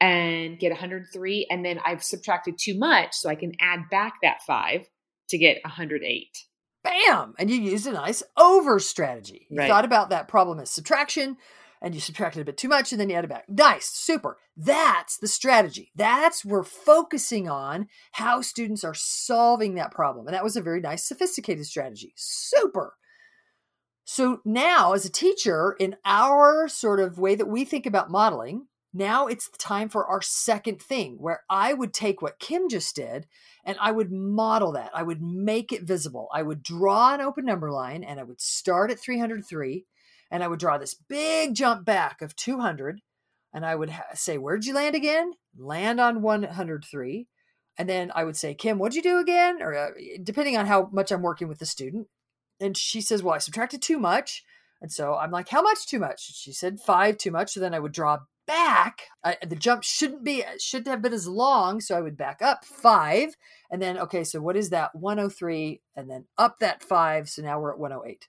and 0.00 0.58
get 0.58 0.70
103. 0.70 1.46
And 1.50 1.64
then 1.64 1.80
I've 1.84 2.04
subtracted 2.04 2.58
too 2.58 2.78
much, 2.78 3.14
so 3.14 3.28
I 3.28 3.34
can 3.34 3.54
add 3.58 3.90
back 3.90 4.14
that 4.22 4.42
five 4.46 4.86
to 5.28 5.38
get 5.38 5.58
108. 5.64 6.44
Bam! 6.86 7.34
And 7.38 7.50
you 7.50 7.56
used 7.56 7.86
a 7.86 7.92
nice 7.92 8.22
over 8.36 8.78
strategy. 8.78 9.46
You 9.50 9.58
right. 9.58 9.68
thought 9.68 9.84
about 9.84 10.10
that 10.10 10.28
problem 10.28 10.60
as 10.60 10.70
subtraction 10.70 11.36
and 11.82 11.94
you 11.94 12.00
subtracted 12.00 12.42
a 12.42 12.44
bit 12.44 12.56
too 12.56 12.68
much 12.68 12.92
and 12.92 13.00
then 13.00 13.10
you 13.10 13.16
added 13.16 13.30
back. 13.30 13.48
Nice, 13.48 13.88
super. 13.88 14.38
That's 14.56 15.18
the 15.18 15.28
strategy. 15.28 15.90
That's 15.94 16.44
we're 16.44 16.62
focusing 16.62 17.48
on 17.48 17.88
how 18.12 18.40
students 18.40 18.84
are 18.84 18.94
solving 18.94 19.74
that 19.74 19.90
problem. 19.90 20.26
And 20.26 20.34
that 20.34 20.44
was 20.44 20.56
a 20.56 20.62
very 20.62 20.80
nice, 20.80 21.04
sophisticated 21.04 21.66
strategy. 21.66 22.12
Super. 22.16 22.94
So 24.04 24.40
now, 24.44 24.92
as 24.92 25.04
a 25.04 25.10
teacher, 25.10 25.74
in 25.80 25.96
our 26.04 26.68
sort 26.68 27.00
of 27.00 27.18
way 27.18 27.34
that 27.34 27.48
we 27.48 27.64
think 27.64 27.86
about 27.86 28.10
modeling, 28.10 28.68
now 28.94 29.26
it's 29.26 29.48
the 29.50 29.58
time 29.58 29.88
for 29.88 30.06
our 30.06 30.22
second 30.22 30.80
thing 30.80 31.16
where 31.18 31.42
I 31.50 31.74
would 31.74 31.92
take 31.92 32.22
what 32.22 32.38
Kim 32.38 32.68
just 32.68 32.96
did 32.96 33.26
and 33.66 33.76
I 33.80 33.90
would 33.90 34.12
model 34.12 34.72
that. 34.72 34.92
I 34.94 35.02
would 35.02 35.20
make 35.20 35.72
it 35.72 35.82
visible. 35.82 36.28
I 36.32 36.42
would 36.42 36.62
draw 36.62 37.12
an 37.12 37.20
open 37.20 37.44
number 37.44 37.70
line 37.70 38.04
and 38.04 38.20
I 38.20 38.22
would 38.22 38.40
start 38.40 38.92
at 38.92 39.00
303 39.00 39.84
and 40.30 40.44
I 40.44 40.48
would 40.48 40.60
draw 40.60 40.78
this 40.78 40.94
big 40.94 41.54
jump 41.54 41.84
back 41.84 42.22
of 42.22 42.36
200 42.36 43.00
and 43.52 43.66
I 43.66 43.74
would 43.74 43.90
ha- 43.90 44.04
say, 44.14 44.38
Where'd 44.38 44.64
you 44.64 44.74
land 44.74 44.94
again? 44.94 45.32
Land 45.58 46.00
on 46.00 46.22
103. 46.22 47.26
And 47.78 47.88
then 47.88 48.12
I 48.14 48.24
would 48.24 48.36
say, 48.36 48.54
Kim, 48.54 48.78
what'd 48.78 48.94
you 48.94 49.02
do 49.02 49.18
again? 49.18 49.60
Or 49.60 49.74
uh, 49.74 49.90
depending 50.22 50.56
on 50.56 50.66
how 50.66 50.88
much 50.92 51.10
I'm 51.10 51.22
working 51.22 51.48
with 51.48 51.58
the 51.58 51.66
student 51.66 52.06
and 52.60 52.76
she 52.76 53.00
says, 53.00 53.22
Well, 53.22 53.34
I 53.34 53.38
subtracted 53.38 53.82
too 53.82 53.98
much. 53.98 54.44
And 54.80 54.92
so 54.92 55.16
I'm 55.16 55.32
like, 55.32 55.48
How 55.48 55.62
much 55.62 55.86
too 55.86 55.98
much? 55.98 56.20
She 56.34 56.52
said, 56.52 56.80
Five 56.80 57.18
too 57.18 57.32
much. 57.32 57.52
So 57.52 57.60
then 57.60 57.74
I 57.74 57.80
would 57.80 57.92
draw 57.92 58.18
back. 58.46 59.02
I, 59.24 59.36
the 59.46 59.56
jump 59.56 59.82
shouldn't 59.82 60.24
be, 60.24 60.44
uh, 60.44 60.52
shouldn't 60.58 60.88
have 60.88 61.02
been 61.02 61.12
as 61.12 61.28
long. 61.28 61.80
So 61.80 61.96
I 61.96 62.00
would 62.00 62.16
back 62.16 62.42
up 62.42 62.64
five. 62.64 63.36
And 63.70 63.82
then, 63.82 63.98
okay, 63.98 64.24
so 64.24 64.40
what 64.40 64.56
is 64.56 64.70
that? 64.70 64.94
103. 64.94 65.80
And 65.94 66.10
then 66.10 66.26
up 66.38 66.58
that 66.60 66.82
five. 66.82 67.28
So 67.28 67.42
now 67.42 67.60
we're 67.60 67.72
at 67.72 67.78
108. 67.78 68.28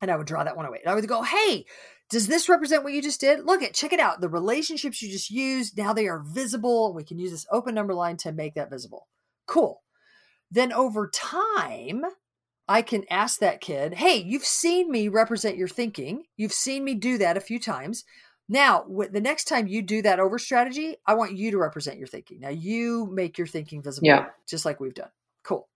And 0.00 0.10
I 0.10 0.16
would 0.16 0.26
draw 0.26 0.44
that 0.44 0.56
108. 0.56 0.82
And 0.84 0.90
I 0.90 0.94
would 0.94 1.08
go, 1.08 1.22
Hey, 1.22 1.66
does 2.10 2.26
this 2.26 2.48
represent 2.48 2.84
what 2.84 2.92
you 2.92 3.02
just 3.02 3.20
did? 3.20 3.44
Look 3.44 3.62
at, 3.62 3.74
check 3.74 3.92
it 3.92 4.00
out. 4.00 4.20
The 4.20 4.28
relationships 4.28 5.02
you 5.02 5.10
just 5.10 5.30
used, 5.30 5.76
now 5.76 5.92
they 5.92 6.08
are 6.08 6.20
visible. 6.20 6.94
We 6.94 7.04
can 7.04 7.18
use 7.18 7.30
this 7.30 7.46
open 7.50 7.74
number 7.74 7.94
line 7.94 8.16
to 8.18 8.32
make 8.32 8.54
that 8.54 8.70
visible. 8.70 9.08
Cool. 9.46 9.82
Then 10.50 10.72
over 10.72 11.10
time, 11.12 12.02
I 12.66 12.82
can 12.82 13.04
ask 13.10 13.40
that 13.40 13.60
kid, 13.60 13.94
hey, 13.94 14.16
you've 14.16 14.44
seen 14.44 14.90
me 14.90 15.08
represent 15.08 15.56
your 15.56 15.68
thinking. 15.68 16.24
You've 16.36 16.52
seen 16.52 16.84
me 16.84 16.94
do 16.94 17.18
that 17.18 17.36
a 17.36 17.40
few 17.40 17.58
times. 17.58 18.04
Now, 18.48 18.84
the 19.10 19.20
next 19.20 19.44
time 19.44 19.66
you 19.66 19.82
do 19.82 20.00
that 20.02 20.20
over 20.20 20.38
strategy, 20.38 20.96
I 21.06 21.14
want 21.14 21.36
you 21.36 21.50
to 21.50 21.58
represent 21.58 21.98
your 21.98 22.06
thinking. 22.06 22.40
Now, 22.40 22.48
you 22.48 23.06
make 23.12 23.36
your 23.36 23.46
thinking 23.46 23.82
visible, 23.82 24.06
yeah. 24.06 24.26
just 24.46 24.64
like 24.64 24.80
we've 24.80 24.94
done. 24.94 25.10
Cool. 25.42 25.68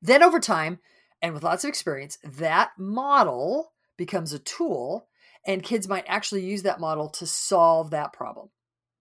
Then, 0.00 0.22
over 0.22 0.40
time, 0.40 0.78
and 1.20 1.34
with 1.34 1.42
lots 1.42 1.64
of 1.64 1.68
experience, 1.68 2.18
that 2.24 2.70
model 2.78 3.72
becomes 3.98 4.32
a 4.32 4.38
tool, 4.38 5.08
and 5.46 5.62
kids 5.62 5.88
might 5.88 6.04
actually 6.06 6.46
use 6.46 6.62
that 6.62 6.80
model 6.80 7.10
to 7.10 7.26
solve 7.26 7.90
that 7.90 8.12
problem. 8.12 8.48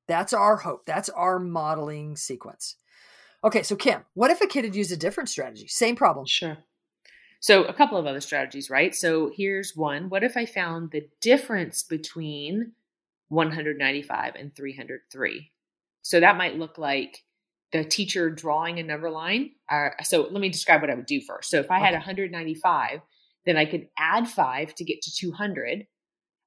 That's 0.07 0.33
our 0.33 0.57
hope. 0.57 0.85
That's 0.85 1.09
our 1.09 1.39
modeling 1.39 2.17
sequence. 2.17 2.75
Okay, 3.43 3.63
so 3.63 3.75
Kim, 3.75 4.03
what 4.15 4.31
if 4.31 4.41
a 4.41 4.47
kid 4.47 4.65
had 4.65 4.75
used 4.75 4.91
a 4.91 4.97
different 4.97 5.29
strategy? 5.29 5.67
Same 5.67 5.95
problem. 5.95 6.25
Sure. 6.25 6.57
So, 7.39 7.63
a 7.65 7.73
couple 7.73 7.97
of 7.97 8.07
other 8.07 8.19
strategies, 8.19 8.69
right? 8.69 8.95
So, 8.95 9.31
here's 9.33 9.75
one. 9.75 10.09
What 10.09 10.23
if 10.23 10.35
I 10.35 10.45
found 10.45 10.91
the 10.91 11.07
difference 11.21 11.83
between 11.83 12.71
195 13.29 14.35
and 14.35 14.55
303? 14.55 15.51
So, 16.01 16.19
that 16.19 16.37
might 16.37 16.57
look 16.57 16.77
like 16.77 17.23
the 17.71 17.83
teacher 17.83 18.29
drawing 18.29 18.79
a 18.79 18.83
number 18.83 19.09
line. 19.09 19.51
Uh, 19.69 19.89
so, 20.03 20.23
let 20.23 20.41
me 20.41 20.49
describe 20.49 20.81
what 20.81 20.89
I 20.89 20.95
would 20.95 21.05
do 21.05 21.21
first. 21.21 21.49
So, 21.49 21.59
if 21.59 21.71
I 21.71 21.79
had 21.79 21.93
195, 21.93 23.01
then 23.45 23.57
I 23.57 23.65
could 23.65 23.87
add 23.97 24.27
five 24.27 24.73
to 24.75 24.83
get 24.83 25.01
to 25.03 25.11
200. 25.11 25.85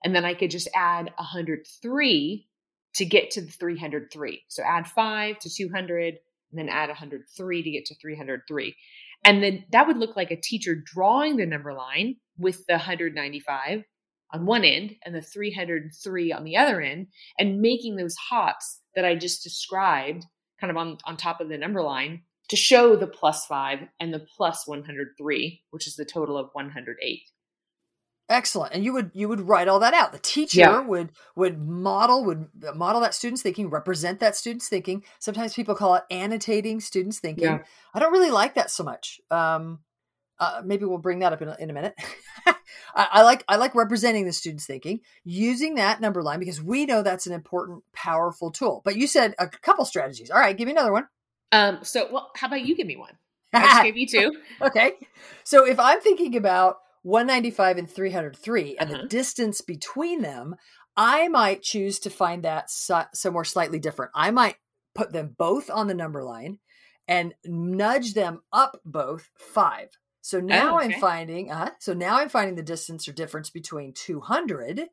And 0.03 0.15
then 0.15 0.25
I 0.25 0.35
could 0.35 0.51
just 0.51 0.69
add 0.75 1.13
103 1.17 2.49
to 2.95 3.05
get 3.05 3.31
to 3.33 3.41
the 3.43 3.51
303. 3.51 4.43
So, 4.49 4.63
add 4.63 4.87
five 4.87 5.39
to 5.41 5.51
200, 5.51 6.19
and 6.51 6.59
then 6.59 6.69
add 6.69 6.89
103 6.89 7.63
to 7.63 7.71
get 7.71 7.87
to 7.87 7.95
303. 7.95 8.77
And 9.25 9.43
then 9.43 9.65
that 9.71 9.87
would 9.87 9.99
look 9.99 10.17
like 10.17 10.31
a 10.31 10.41
teacher 10.41 10.75
drawing 10.75 11.37
the 11.37 11.47
number 11.47 11.75
line 11.75 12.17
with 12.39 12.65
the 12.67 12.75
195 12.75 13.85
on 14.33 14.47
one 14.47 14.65
end 14.65 14.97
and 15.05 15.15
the 15.15 15.23
303 15.23 16.33
on 16.33 16.45
the 16.45 16.57
other 16.57 16.81
end 16.81 17.09
and 17.39 17.61
making 17.61 17.97
those 17.97 18.17
hops 18.17 18.81
that 18.95 19.05
I 19.05 19.15
just 19.15 19.43
described 19.43 20.25
kind 20.61 20.71
of 20.71 20.77
on, 20.77 20.99
on 21.05 21.17
top 21.17 21.41
of 21.41 21.49
the 21.49 21.59
number 21.59 21.83
line 21.83 22.23
to 22.49 22.57
show 22.57 22.97
the 22.97 23.07
plus 23.07 23.47
five 23.47 23.81
and 24.01 24.13
the 24.13 24.27
plus 24.37 24.67
103, 24.67 25.63
which 25.71 25.87
is 25.87 25.97
the 25.97 26.05
total 26.05 26.37
of 26.37 26.51
108. 26.53 27.23
Excellent. 28.29 28.73
And 28.73 28.85
you 28.85 28.93
would 28.93 29.11
you 29.13 29.29
would 29.29 29.41
write 29.41 29.67
all 29.67 29.81
that 29.81 29.93
out. 29.93 30.13
The 30.13 30.21
teacher 30.21 30.61
yeah. 30.61 30.81
would 30.81 31.11
would 31.35 31.61
model 31.61 32.25
would 32.25 32.49
model 32.77 33.01
that 33.01 33.13
student's 33.13 33.43
thinking, 33.43 33.71
represent 33.71 34.21
that 34.21 34.37
student's 34.37 34.69
thinking. 34.69 35.03
Sometimes 35.19 35.53
people 35.53 35.75
call 35.75 35.97
it 35.97 36.05
annotating 36.13 36.81
students' 36.81 37.19
thinking. 37.19 37.45
Yeah. 37.45 37.59
I 37.93 37.99
don't 37.99 38.13
really 38.13 38.31
like 38.31 38.55
that 38.55 38.71
so 38.71 38.85
much. 38.85 39.21
Um, 39.33 39.81
uh, 40.41 40.63
maybe 40.65 40.85
we'll 40.85 40.99
bring 40.99 41.21
that 41.21 41.33
up 41.33 41.43
in 41.43 41.49
a, 41.49 41.57
in 41.61 41.71
a 41.71 41.73
minute. 41.73 41.95
I, 42.47 42.55
I, 42.95 43.23
like 43.23 43.45
I 43.47 43.57
like 43.57 43.75
representing 43.77 44.25
the 44.27 44.33
student's 44.33 44.67
thinking 44.67 45.01
using 45.23 45.77
that 45.77 46.01
number 46.01 46.23
line 46.23 46.41
because 46.41 46.61
we 46.63 46.87
know 46.87 47.03
that's 47.03 47.27
an 47.29 47.33
important, 47.33 47.85
powerful 47.93 48.51
tool. 48.51 48.83
But 48.85 48.97
you 48.97 49.07
said 49.07 49.35
a 49.39 49.47
couple 49.47 49.85
strategies. 49.85 50.31
All 50.31 50.41
right, 50.41 50.57
give 50.57 50.67
me 50.67 50.73
another 50.73 50.93
one. 50.93 51.07
Um, 51.53 51.79
so, 51.83 52.09
well, 52.13 52.31
how 52.37 52.47
about 52.49 52.63
you 52.67 52.75
give 52.75 52.87
me 52.87 52.97
one? 52.97 53.13
I 53.53 53.61
just 53.67 53.83
gave 53.83 53.97
you 53.97 54.07
two. 54.07 54.33
okay. 54.63 54.95
So 55.45 55.67
if 55.67 55.79
I'm 55.79 56.01
thinking 56.01 56.37
about 56.37 56.77
195 57.03 57.79
and 57.79 57.91
303 57.91 58.77
and 58.79 58.91
Uh-huh. 58.91 59.03
the 59.03 59.09
distance 59.09 59.61
between 59.61 60.23
them, 60.23 60.57
I 60.97 61.29
might 61.29 61.63
choose 61.63 61.99
to 62.01 62.11
find 62.11 62.43
that 62.45 62.71
so- 62.71 63.05
somewhere 63.15 63.45
slightly 63.45 63.79
different. 63.79 64.13
I 64.15 64.31
might 64.31 64.57
put 64.95 65.13
them 65.13 65.35
both 65.39 65.71
on 65.71 65.87
the 65.87 65.95
number 65.95 66.23
line 66.23 66.59
and 67.09 67.35
nudge 67.45 68.15
them 68.15 68.43
up 68.53 68.81
both 68.85 69.29
five. 69.37 69.89
So 70.23 70.41
now 70.41 70.79
I'm 70.79 70.93
finding, 71.01 71.51
uh, 71.51 71.71
so 71.79 71.95
now 71.95 72.19
I'm 72.19 72.29
finding 72.29 72.55
the 72.57 72.63
distance 72.63 73.09
or 73.09 73.13
difference 73.13 73.51
between 73.51 73.93
200 73.95 74.89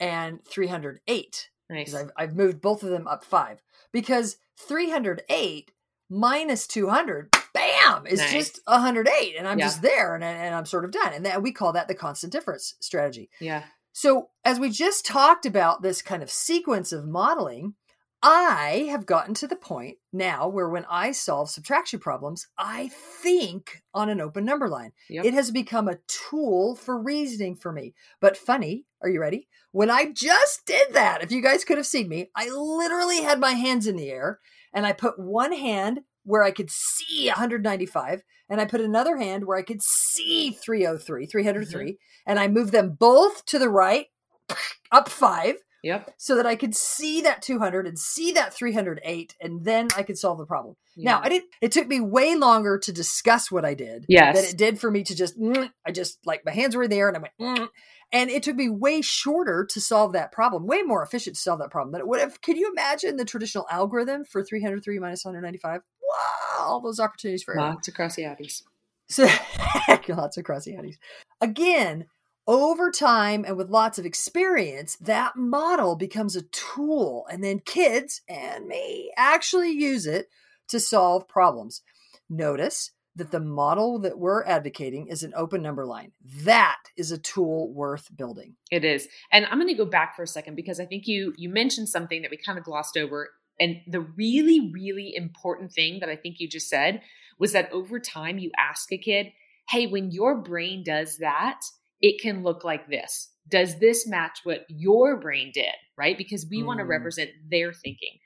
and 0.00 0.44
308 0.44 1.48
Nice. 1.70 1.78
because 1.78 1.94
I've, 1.94 2.10
I've 2.16 2.36
moved 2.36 2.60
both 2.60 2.82
of 2.82 2.90
them 2.90 3.06
up 3.06 3.24
five 3.24 3.62
because 3.92 4.36
308 4.58 5.72
minus 6.10 6.66
200 6.66 7.34
bam 7.54 8.06
is 8.06 8.20
Nice. 8.20 8.32
just 8.32 8.60
108 8.66 9.34
and 9.38 9.48
i'm 9.48 9.58
Yeah. 9.58 9.66
just 9.66 9.80
there 9.82 10.14
and, 10.14 10.22
and 10.22 10.54
i'm 10.54 10.66
sort 10.66 10.84
of 10.84 10.90
done 10.90 11.12
and 11.14 11.24
that 11.24 11.42
we 11.42 11.52
call 11.52 11.72
that 11.72 11.88
the 11.88 11.94
constant 11.94 12.32
difference 12.32 12.74
strategy 12.80 13.30
Yeah. 13.40 13.62
so 13.92 14.28
as 14.44 14.60
we 14.60 14.68
just 14.68 15.06
talked 15.06 15.46
about 15.46 15.80
this 15.82 16.02
kind 16.02 16.22
of 16.22 16.30
sequence 16.30 16.92
of 16.92 17.06
modeling 17.06 17.74
i 18.22 18.86
have 18.90 19.06
gotten 19.06 19.34
to 19.34 19.46
the 19.46 19.56
point 19.56 19.96
now 20.12 20.48
where 20.48 20.68
when 20.68 20.84
i 20.88 21.10
solve 21.12 21.50
subtraction 21.50 21.98
problems 21.98 22.46
i 22.58 22.88
think 23.22 23.82
on 23.94 24.08
an 24.08 24.20
open 24.20 24.44
number 24.44 24.68
line. 24.68 24.92
Yep. 25.08 25.24
it 25.24 25.34
has 25.34 25.50
become 25.50 25.88
a 25.88 25.98
tool 26.08 26.74
for 26.76 26.98
reasoning 26.98 27.56
for 27.56 27.72
me. 27.72 27.94
But 28.20 28.36
funny 28.36 28.84
are 29.02 29.08
you 29.08 29.20
ready? 29.20 29.48
When 29.72 29.90
I 29.90 30.12
just 30.12 30.64
did 30.66 30.92
that, 30.92 31.22
if 31.22 31.32
you 31.32 31.42
guys 31.42 31.64
could 31.64 31.76
have 31.76 31.86
seen 31.86 32.08
me, 32.08 32.30
I 32.36 32.48
literally 32.48 33.22
had 33.22 33.40
my 33.40 33.52
hands 33.52 33.86
in 33.86 33.96
the 33.96 34.10
air 34.10 34.38
and 34.72 34.86
I 34.86 34.92
put 34.92 35.18
one 35.18 35.52
hand 35.52 36.00
where 36.24 36.42
I 36.42 36.52
could 36.52 36.70
see 36.70 37.26
195 37.26 38.22
and 38.48 38.60
I 38.60 38.64
put 38.64 38.80
another 38.80 39.16
hand 39.16 39.44
where 39.44 39.58
I 39.58 39.62
could 39.62 39.82
see 39.82 40.52
303, 40.52 41.26
303, 41.26 41.84
mm-hmm. 41.84 41.90
and 42.26 42.38
I 42.38 42.48
moved 42.48 42.72
them 42.72 42.96
both 42.98 43.44
to 43.46 43.58
the 43.58 43.68
right, 43.68 44.06
up 44.92 45.08
five, 45.08 45.56
Yep. 45.82 46.14
so 46.16 46.36
that 46.36 46.46
I 46.46 46.54
could 46.54 46.74
see 46.74 47.22
that 47.22 47.42
200 47.42 47.86
and 47.86 47.98
see 47.98 48.32
that 48.32 48.54
308, 48.54 49.34
and 49.40 49.64
then 49.64 49.88
I 49.96 50.02
could 50.02 50.18
solve 50.18 50.38
the 50.38 50.46
problem. 50.46 50.76
Now, 50.96 51.20
I 51.22 51.28
didn't, 51.28 51.50
it 51.60 51.72
took 51.72 51.88
me 51.88 52.00
way 52.00 52.36
longer 52.36 52.78
to 52.78 52.92
discuss 52.92 53.50
what 53.50 53.64
I 53.64 53.74
did 53.74 54.04
Yes. 54.08 54.36
than 54.36 54.44
it 54.44 54.56
did 54.56 54.78
for 54.78 54.90
me 54.90 55.02
to 55.04 55.14
just, 55.14 55.40
mm, 55.40 55.70
I 55.86 55.90
just 55.90 56.18
like 56.24 56.44
my 56.44 56.52
hands 56.52 56.76
were 56.76 56.84
in 56.84 56.90
the 56.90 56.96
air 56.96 57.08
and 57.08 57.16
I 57.16 57.20
went, 57.20 57.58
mm, 57.58 57.68
and 58.12 58.30
it 58.30 58.42
took 58.42 58.56
me 58.56 58.68
way 58.68 59.00
shorter 59.00 59.66
to 59.70 59.80
solve 59.80 60.12
that 60.12 60.32
problem, 60.32 60.66
way 60.66 60.82
more 60.82 61.02
efficient 61.02 61.36
to 61.36 61.42
solve 61.42 61.60
that 61.60 61.70
problem 61.70 61.92
than 61.92 62.00
it 62.00 62.06
would 62.06 62.20
have. 62.20 62.40
Can 62.42 62.56
you 62.56 62.70
imagine 62.70 63.16
the 63.16 63.24
traditional 63.24 63.66
algorithm 63.70 64.24
for 64.24 64.44
303 64.44 64.98
minus 64.98 65.24
195? 65.24 65.80
Wow, 66.02 66.66
all 66.66 66.80
those 66.80 67.00
opportunities 67.00 67.42
for 67.42 67.54
error. 67.54 67.70
Lots 67.70 67.88
of 67.88 67.94
crossy 67.94 68.24
outies. 68.24 68.62
So 69.08 69.24
lots 70.14 70.36
of 70.36 70.44
crossy 70.44 70.78
hatties. 70.78 70.98
Again, 71.40 72.06
over 72.46 72.90
time 72.90 73.44
and 73.46 73.56
with 73.56 73.70
lots 73.70 73.98
of 73.98 74.06
experience, 74.06 74.96
that 74.96 75.36
model 75.36 75.96
becomes 75.96 76.36
a 76.36 76.42
tool, 76.42 77.26
and 77.30 77.42
then 77.42 77.60
kids 77.60 78.22
and 78.28 78.66
me 78.66 79.12
actually 79.16 79.70
use 79.70 80.06
it 80.06 80.28
to 80.68 80.80
solve 80.80 81.28
problems. 81.28 81.82
Notice 82.28 82.90
that 83.14 83.30
the 83.30 83.40
model 83.40 83.98
that 84.00 84.18
we're 84.18 84.44
advocating 84.44 85.06
is 85.08 85.22
an 85.22 85.32
open 85.36 85.62
number 85.62 85.84
line. 85.84 86.12
That 86.44 86.78
is 86.96 87.12
a 87.12 87.18
tool 87.18 87.72
worth 87.72 88.08
building. 88.16 88.54
It 88.70 88.84
is. 88.84 89.06
And 89.30 89.46
I'm 89.46 89.58
going 89.58 89.68
to 89.68 89.74
go 89.74 89.84
back 89.84 90.16
for 90.16 90.22
a 90.22 90.26
second 90.26 90.54
because 90.54 90.80
I 90.80 90.86
think 90.86 91.06
you 91.06 91.34
you 91.36 91.48
mentioned 91.48 91.88
something 91.88 92.22
that 92.22 92.30
we 92.30 92.38
kind 92.38 92.58
of 92.58 92.64
glossed 92.64 92.96
over 92.96 93.30
and 93.60 93.76
the 93.86 94.00
really 94.00 94.70
really 94.72 95.14
important 95.14 95.72
thing 95.72 96.00
that 96.00 96.08
I 96.08 96.16
think 96.16 96.36
you 96.40 96.48
just 96.48 96.70
said 96.70 97.02
was 97.38 97.52
that 97.52 97.70
over 97.70 98.00
time 98.00 98.38
you 98.38 98.50
ask 98.58 98.90
a 98.92 98.98
kid, 98.98 99.32
"Hey, 99.68 99.86
when 99.86 100.10
your 100.10 100.40
brain 100.40 100.82
does 100.82 101.18
that, 101.18 101.60
it 102.02 102.20
can 102.20 102.42
look 102.42 102.64
like 102.64 102.88
this. 102.88 103.30
Does 103.48 103.78
this 103.78 104.06
match 104.06 104.40
what 104.44 104.66
your 104.68 105.16
brain 105.18 105.50
did?" 105.54 105.74
Right? 105.96 106.18
Because 106.18 106.46
we 106.50 106.62
want 106.62 106.78
to 106.78 106.84
Mm. 106.84 106.88
represent 106.90 107.30
their 107.50 107.72
thinking. 107.72 108.18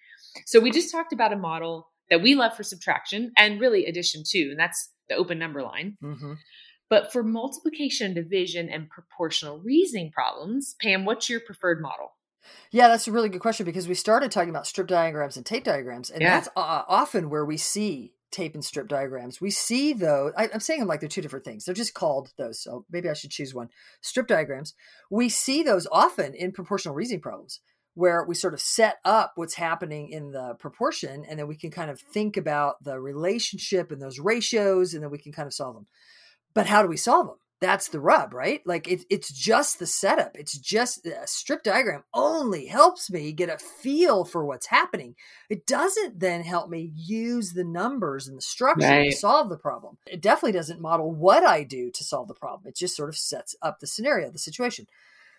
So 0.44 0.61
we 0.61 0.70
just 0.70 0.90
talked 0.90 1.12
about 1.12 1.33
a 1.33 1.37
model 1.37 1.88
that 2.11 2.22
we 2.22 2.35
love 2.35 2.57
for 2.57 2.62
subtraction 2.62 3.33
and 3.37 3.61
really 3.61 3.87
addition 3.87 4.22
too, 4.27 4.48
and 4.50 4.59
that's 4.59 4.90
the 5.09 5.14
open 5.16 5.38
number 5.38 5.62
line. 5.62 5.96
Mm-hmm. 6.03 6.35
But 6.88 7.12
for 7.12 7.22
multiplication, 7.24 8.14
division, 8.14 8.68
and 8.68 8.88
proportional 8.88 9.59
reasoning 9.59 10.12
problems, 10.12 10.77
Pam, 10.81 11.05
what's 11.05 11.29
your 11.29 11.40
preferred 11.40 11.81
model? 11.81 12.12
Yeah, 12.70 12.87
that's 12.87 13.09
a 13.09 13.12
really 13.12 13.29
good 13.29 13.40
question 13.40 13.66
because 13.66 13.88
we 13.88 13.94
started 13.94 14.31
talking 14.31 14.50
about 14.50 14.68
strip 14.68 14.87
diagrams 14.87 15.37
and 15.37 15.44
tape 15.44 15.64
diagrams, 15.64 16.11
and 16.11 16.22
Yeah. 16.22 16.37
that's 16.37 16.48
uh, 16.57 16.85
often 16.87 17.29
where 17.29 17.44
we 17.44 17.57
see 17.57 18.12
tape 18.37 18.55
and 18.55 18.64
strip 18.64 18.88
diagrams. 18.88 19.40
We 19.40 19.51
see 19.51 19.94
those. 19.94 20.33
I, 20.37 20.49
I'm 20.53 20.61
saying 20.61 20.81
them 20.81 20.88
like 20.88 21.01
they're 21.01 21.09
two 21.09 21.22
different 21.22 21.44
things. 21.44 21.64
They're 21.64 21.75
just 21.75 21.94
called 21.94 22.33
those. 22.37 22.61
So 22.61 22.85
maybe 22.90 23.09
I 23.09 23.14
should 23.14 23.31
choose 23.31 23.55
one. 23.55 23.70
Strip 24.03 24.27
diagrams. 24.27 24.75
We 25.11 25.29
see 25.29 25.62
those 25.62 25.87
often 25.90 26.35
in 26.35 26.53
proportional 26.53 26.94
reasoning 26.94 27.22
problems 27.22 27.61
where 27.94 28.25
we 28.25 28.35
sort 28.35 28.53
of 28.53 28.61
set 28.61 28.99
up 29.07 29.33
what's 29.37 29.55
happening 29.55 30.11
in 30.11 30.31
the 30.31 30.55
proportion, 30.59 31.25
and 31.27 31.38
then 31.38 31.49
we 31.49 31.57
can 31.57 31.70
kind 31.70 31.90
of 31.90 31.99
think 31.99 32.37
about 32.37 32.85
the 32.85 33.01
relationship 33.01 33.90
and 33.90 34.03
those 34.03 34.18
ratios, 34.18 34.92
and 34.92 35.03
then 35.03 35.11
we 35.11 35.16
can 35.18 35.33
kind 35.33 35.46
of 35.46 35.55
solve 35.55 35.75
them. 35.75 35.87
But 36.55 36.66
how 36.66 36.83
do 36.83 36.88
we 36.88 36.99
solve 36.99 37.27
them? 37.27 37.37
That's 37.59 37.88
the 37.88 38.01
rub, 38.01 38.35
right? 38.35 38.61
Like 38.66 38.87
it, 38.87 39.05
it's 39.09 39.33
just 39.33 39.79
the 39.79 39.87
setup. 39.87 40.37
It's 40.37 40.59
just 40.59 41.07
a 41.07 41.27
strip 41.27 41.62
diagram 41.62 42.05
only 42.12 42.66
helps 42.66 43.11
me 43.11 43.33
get 43.33 43.49
a 43.49 43.57
feel 43.57 44.27
for 44.27 44.45
what's 44.45 44.66
happening. 44.66 45.14
It 45.49 45.66
doesn't 45.66 46.21
then 46.21 46.42
help 46.42 46.69
me 46.69 46.92
use 46.95 47.53
the 47.53 47.64
numbers 47.64 48.29
and 48.29 48.37
the 48.37 48.42
structure 48.42 48.87
Right. 48.87 49.11
to 49.11 49.16
solve 49.16 49.49
the 49.49 49.57
problem. 49.57 49.97
It 50.07 50.21
definitely 50.21 50.53
doesn't 50.53 50.83
model 50.83 51.11
what 51.11 51.45
I 51.45 51.64
do 51.64 51.90
to 51.92 52.05
solve 52.05 52.29
the 52.29 52.35
problem. 52.35 52.69
It 52.69 52.77
just 52.77 52.95
sort 52.95 53.09
of 53.09 53.16
sets 53.16 53.57
up 53.62 53.81
the 53.81 53.87
scenario, 53.87 54.31
the 54.31 54.38
situation. 54.38 54.87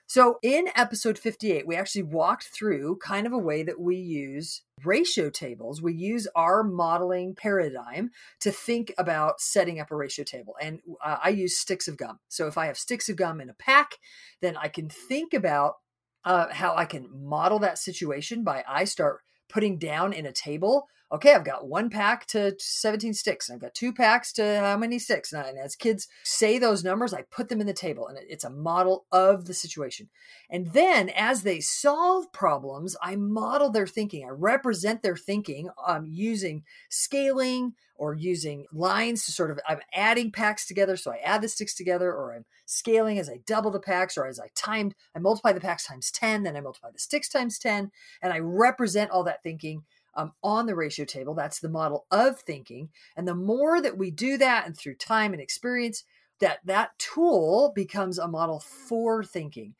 So 0.07 0.39
in 0.41 0.69
episode 0.73 1.19
58, 1.19 1.67
we 1.67 1.75
actually 1.75 2.03
walked 2.03 2.45
through 2.45 2.97
kind 3.03 3.27
of 3.27 3.33
a 3.33 3.37
way 3.37 3.63
that 3.63 3.77
we 3.77 3.97
use 3.97 4.61
ratio 4.85 5.29
tables. 5.29 5.81
We 5.81 5.93
use 5.93 6.29
our 6.33 6.63
modeling 6.63 7.35
paradigm 7.35 8.11
to 8.39 8.51
think 8.51 8.93
about 8.97 9.41
setting 9.41 9.81
up 9.81 9.91
a 9.91 9.97
ratio 9.97 10.23
table. 10.23 10.55
And 10.61 10.79
uh, 11.03 11.17
I 11.21 11.29
use 11.29 11.59
sticks 11.59 11.89
of 11.89 11.97
gum. 11.97 12.19
So 12.29 12.47
if 12.47 12.57
I 12.57 12.67
have 12.67 12.77
sticks 12.77 13.09
of 13.09 13.17
gum 13.17 13.41
in 13.41 13.49
a 13.49 13.53
pack, 13.53 13.97
then 14.41 14.55
I 14.55 14.69
can 14.69 14.87
think 14.87 15.33
about 15.33 15.75
uh, 16.23 16.47
how 16.51 16.73
I 16.73 16.85
can 16.85 17.09
model 17.11 17.59
that 17.59 17.77
situation 17.77 18.45
by 18.45 18.63
I 18.65 18.85
start 18.85 19.19
putting 19.49 19.77
down 19.77 20.13
in 20.13 20.25
a 20.25 20.31
table. 20.31 20.87
Okay, 21.09 21.33
I've 21.33 21.45
got 21.45 21.65
one 21.65 21.89
pack 21.89 22.25
to 22.27 22.53
17 22.59 23.13
sticks, 23.13 23.47
and 23.47 23.55
I've 23.55 23.61
got 23.61 23.73
two 23.73 23.93
packs 23.93 24.33
to 24.33 24.59
how 24.59 24.75
many 24.75 24.99
sticks? 24.99 25.31
And 25.31 25.57
as 25.57 25.73
kids 25.77 26.05
say 26.25 26.59
those 26.59 26.83
numbers, 26.83 27.13
I 27.13 27.21
put 27.21 27.47
them 27.47 27.61
in 27.61 27.67
the 27.67 27.73
table, 27.73 28.07
and 28.07 28.19
it's 28.27 28.43
a 28.43 28.49
model 28.49 29.05
of 29.09 29.45
the 29.45 29.53
situation. 29.53 30.09
And 30.49 30.73
then 30.73 31.07
as 31.07 31.43
they 31.43 31.61
solve 31.61 32.33
problems, 32.33 32.97
I 33.01 33.15
model 33.15 33.69
their 33.69 33.87
thinking. 33.87 34.25
I 34.25 34.31
represent 34.31 35.01
their 35.01 35.15
thinking 35.15 35.69
um, 35.85 36.07
using 36.09 36.63
scaling 36.89 37.73
or 37.95 38.13
using 38.13 38.65
lines 38.73 39.25
to 39.25 39.31
sort 39.31 39.49
of, 39.49 39.59
I'm 39.65 39.79
adding 39.93 40.31
packs 40.31 40.67
together. 40.67 40.97
So 40.97 41.11
I 41.11 41.17
add 41.23 41.41
the 41.41 41.47
sticks 41.47 41.73
together, 41.73 42.11
or 42.11 42.33
I'm 42.33 42.45
scaling 42.65 43.17
as 43.17 43.29
I 43.29 43.39
double 43.45 43.71
the 43.71 43.79
packs, 43.79 44.17
or 44.17 44.27
as 44.27 44.41
I 44.41 44.49
timed, 44.55 44.93
I 45.15 45.19
multiply 45.19 45.53
the 45.53 45.61
packs 45.61 45.87
times 45.87 46.11
10, 46.11 46.43
then 46.43 46.57
I 46.57 46.61
multiply 46.61 46.91
the 46.91 46.99
sticks 46.99 47.29
times 47.29 47.57
10, 47.59 47.91
and 48.21 48.33
I 48.33 48.39
represent 48.39 49.09
all 49.09 49.23
that 49.23 49.41
thinking 49.41 49.83
um, 50.17 50.33
on 50.43 50.65
the 50.65 50.75
ratio 50.75 51.05
table. 51.05 51.33
That's 51.33 51.59
the 51.59 51.69
model 51.69 52.05
of 52.11 52.39
thinking. 52.39 52.89
And 53.15 53.27
the 53.27 53.35
more 53.35 53.79
that 53.81 53.97
we 53.97 54.11
do 54.11 54.37
that 54.37 54.65
and 54.65 54.75
through 54.75 54.95
time 54.95 55.31
and 55.31 55.41
experience, 55.41 56.03
that 56.39 56.59
that 56.65 56.97
tool 56.99 57.71
becomes 57.75 58.19
a 58.19 58.27
model 58.27 58.59
for 58.59 59.23
thinking. 59.23 59.75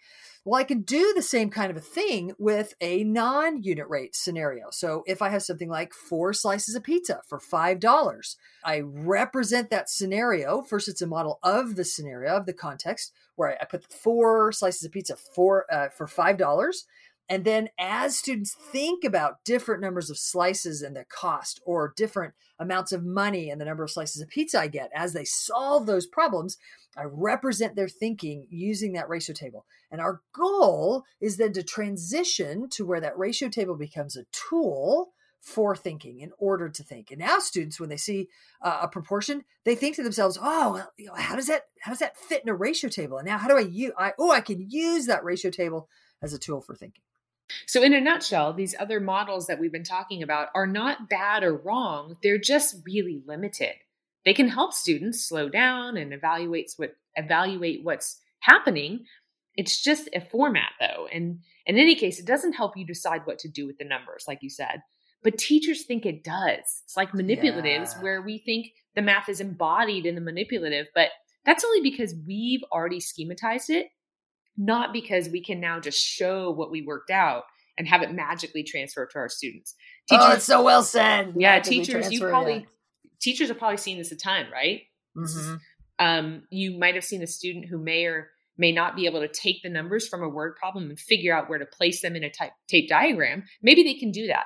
Well, 0.45 0.59
I 0.59 0.63
can 0.63 0.83
do 0.83 1.11
the 1.13 1.21
same 1.21 1.49
kind 1.49 1.69
of 1.69 1.75
a 1.75 1.81
thing 1.81 2.31
with 2.39 2.73
a 2.79 3.03
non 3.03 3.63
unit 3.63 3.85
rate 3.89 4.15
scenario. 4.15 4.67
So 4.71 5.03
if 5.05 5.21
I 5.21 5.27
have 5.27 5.43
something 5.43 5.67
like 5.67 5.93
four 5.93 6.31
slices 6.31 6.73
of 6.73 6.83
pizza 6.83 7.19
for 7.27 7.37
$5, 7.37 8.35
I 8.63 8.79
represent 8.79 9.69
that 9.71 9.89
scenario. 9.89 10.61
First, 10.61 10.87
it's 10.87 11.01
a 11.01 11.07
model 11.07 11.39
of 11.43 11.75
the 11.75 11.83
scenario, 11.83 12.37
of 12.37 12.45
the 12.45 12.53
context, 12.53 13.11
where 13.35 13.57
I, 13.61 13.65
put 13.65 13.91
four 13.91 14.53
slices 14.53 14.85
of 14.85 14.93
pizza 14.93 15.17
for, 15.17 15.65
uh, 15.71 15.89
for 15.89 16.07
$5. 16.07 16.73
And 17.29 17.43
then 17.43 17.69
as 17.77 18.17
students 18.17 18.55
think 18.71 19.03
about 19.03 19.43
different 19.43 19.81
numbers 19.81 20.09
of 20.09 20.17
slices 20.17 20.81
and 20.81 20.95
the 20.95 21.05
cost, 21.05 21.59
or 21.65 21.93
different 21.95 22.33
amounts 22.57 22.91
of 22.91 23.03
money 23.03 23.49
and 23.49 23.59
the 23.59 23.65
number 23.65 23.83
of 23.83 23.91
slices 23.91 24.21
of 24.21 24.29
pizza 24.29 24.59
I 24.59 24.67
get, 24.67 24.91
as 24.95 25.13
they 25.13 25.25
solve 25.25 25.85
those 25.85 26.07
problems, 26.07 26.57
I 26.95 27.03
represent 27.05 27.75
their 27.75 27.89
thinking 27.89 28.47
using 28.49 28.93
that 28.93 29.09
ratio 29.09 29.33
table. 29.33 29.65
And 29.91 29.99
our 29.99 30.21
goal 30.33 31.03
is 31.19 31.37
then 31.37 31.53
to 31.53 31.63
transition 31.63 32.69
to 32.69 32.85
where 32.85 33.01
that 33.01 33.17
ratio 33.17 33.49
table 33.49 33.75
becomes 33.75 34.15
a 34.15 34.25
tool 34.31 35.09
for 35.41 35.75
thinking 35.75 36.19
in 36.19 36.31
order 36.39 36.67
to 36.67 36.83
think. 36.83 37.11
And 37.11 37.19
now 37.19 37.39
students, 37.39 37.79
when 37.79 37.89
they 37.89 37.97
see 37.97 38.27
uh, 38.61 38.79
a 38.83 38.87
proportion, 38.87 39.43
they 39.65 39.75
think 39.75 39.95
to 39.95 40.03
themselves, 40.03 40.37
"Oh, 40.41 40.83
you 40.97 41.07
know, 41.07 41.13
how 41.13 41.35
does 41.35 41.47
that 41.47 41.63
how 41.81 41.91
does 41.91 41.99
that 41.99 42.17
fit 42.17 42.41
in 42.43 42.49
a 42.49 42.55
ratio 42.55 42.89
table? 42.89 43.17
And 43.17 43.27
now 43.27 43.37
how 43.37 43.47
do 43.47 43.57
I 43.57 43.61
use? 43.61 43.91
I, 43.97 44.13
oh, 44.17 44.31
I 44.31 44.41
can 44.41 44.65
use 44.69 45.05
that 45.05 45.23
ratio 45.23 45.51
table 45.51 45.89
as 46.21 46.33
a 46.33 46.39
tool 46.39 46.61
for 46.61 46.75
thinking." 46.75 47.03
So, 47.65 47.81
in 47.83 47.93
a 47.93 48.01
nutshell, 48.01 48.53
these 48.53 48.75
other 48.77 48.99
models 48.99 49.47
that 49.47 49.59
we've 49.59 49.71
been 49.71 49.83
talking 49.83 50.23
about 50.23 50.49
are 50.53 50.67
not 50.67 51.09
bad 51.09 51.43
or 51.43 51.55
wrong. 51.55 52.17
They're 52.21 52.37
just 52.37 52.77
really 52.85 53.21
limited. 53.25 53.73
They 54.25 54.33
can 54.33 54.49
help 54.49 54.73
students 54.73 55.21
slow 55.21 55.47
down 55.47 55.97
and 55.97 56.13
evaluate 56.13 56.71
what 56.77 56.95
evaluate 57.15 57.83
what's 57.83 58.19
happening. 58.39 59.05
It's 59.55 59.81
just 59.81 60.09
a 60.13 60.21
format, 60.21 60.71
though, 60.79 61.07
and 61.11 61.39
in 61.65 61.77
any 61.77 61.95
case, 61.95 62.19
it 62.19 62.25
doesn't 62.25 62.53
help 62.53 62.77
you 62.77 62.85
decide 62.85 63.21
what 63.25 63.39
to 63.39 63.49
do 63.49 63.65
with 63.65 63.77
the 63.77 63.85
numbers, 63.85 64.25
like 64.27 64.39
you 64.41 64.49
said. 64.49 64.81
But 65.23 65.37
teachers 65.37 65.83
think 65.83 66.05
it 66.05 66.23
does. 66.23 66.81
It's 66.83 66.95
like 66.95 67.11
manipulatives, 67.11 67.95
yeah. 67.95 68.01
where 68.01 68.21
we 68.21 68.37
think 68.37 68.67
the 68.95 69.01
math 69.01 69.29
is 69.29 69.41
embodied 69.41 70.05
in 70.05 70.15
the 70.15 70.21
manipulative, 70.21 70.87
but 70.93 71.09
that's 71.43 71.63
only 71.63 71.81
because 71.81 72.13
we've 72.25 72.63
already 72.71 72.99
schematized 72.99 73.69
it 73.69 73.87
not 74.57 74.93
because 74.93 75.29
we 75.29 75.43
can 75.43 75.59
now 75.59 75.79
just 75.79 75.99
show 75.99 76.51
what 76.51 76.71
we 76.71 76.81
worked 76.81 77.11
out 77.11 77.43
and 77.77 77.87
have 77.87 78.01
it 78.01 78.11
magically 78.11 78.63
transfer 78.63 79.05
to 79.05 79.19
our 79.19 79.29
students. 79.29 79.75
Teachers, 80.09 80.25
oh, 80.27 80.33
it's 80.33 80.45
so 80.45 80.63
well 80.63 80.83
said. 80.83 81.33
Yeah, 81.37 81.59
teachers, 81.59 82.11
you 82.11 82.21
probably 82.21 82.65
teachers 83.19 83.49
have 83.49 83.59
probably 83.59 83.77
seen 83.77 83.97
this 83.97 84.11
a 84.11 84.15
ton, 84.15 84.47
right? 84.51 84.81
Mm-hmm. 85.15 85.55
Um, 85.99 86.43
you 86.49 86.77
might 86.77 86.95
have 86.95 87.03
seen 87.03 87.21
a 87.21 87.27
student 87.27 87.65
who 87.65 87.77
may 87.77 88.05
or 88.05 88.29
may 88.57 88.71
not 88.71 88.95
be 88.95 89.05
able 89.05 89.19
to 89.19 89.27
take 89.27 89.61
the 89.61 89.69
numbers 89.69 90.07
from 90.07 90.23
a 90.23 90.29
word 90.29 90.55
problem 90.55 90.89
and 90.89 90.99
figure 90.99 91.35
out 91.35 91.49
where 91.49 91.59
to 91.59 91.65
place 91.65 92.01
them 92.01 92.15
in 92.15 92.23
a 92.23 92.29
type, 92.29 92.51
tape 92.67 92.89
diagram. 92.89 93.43
Maybe 93.61 93.83
they 93.83 93.93
can 93.93 94.11
do 94.11 94.27
that. 94.27 94.45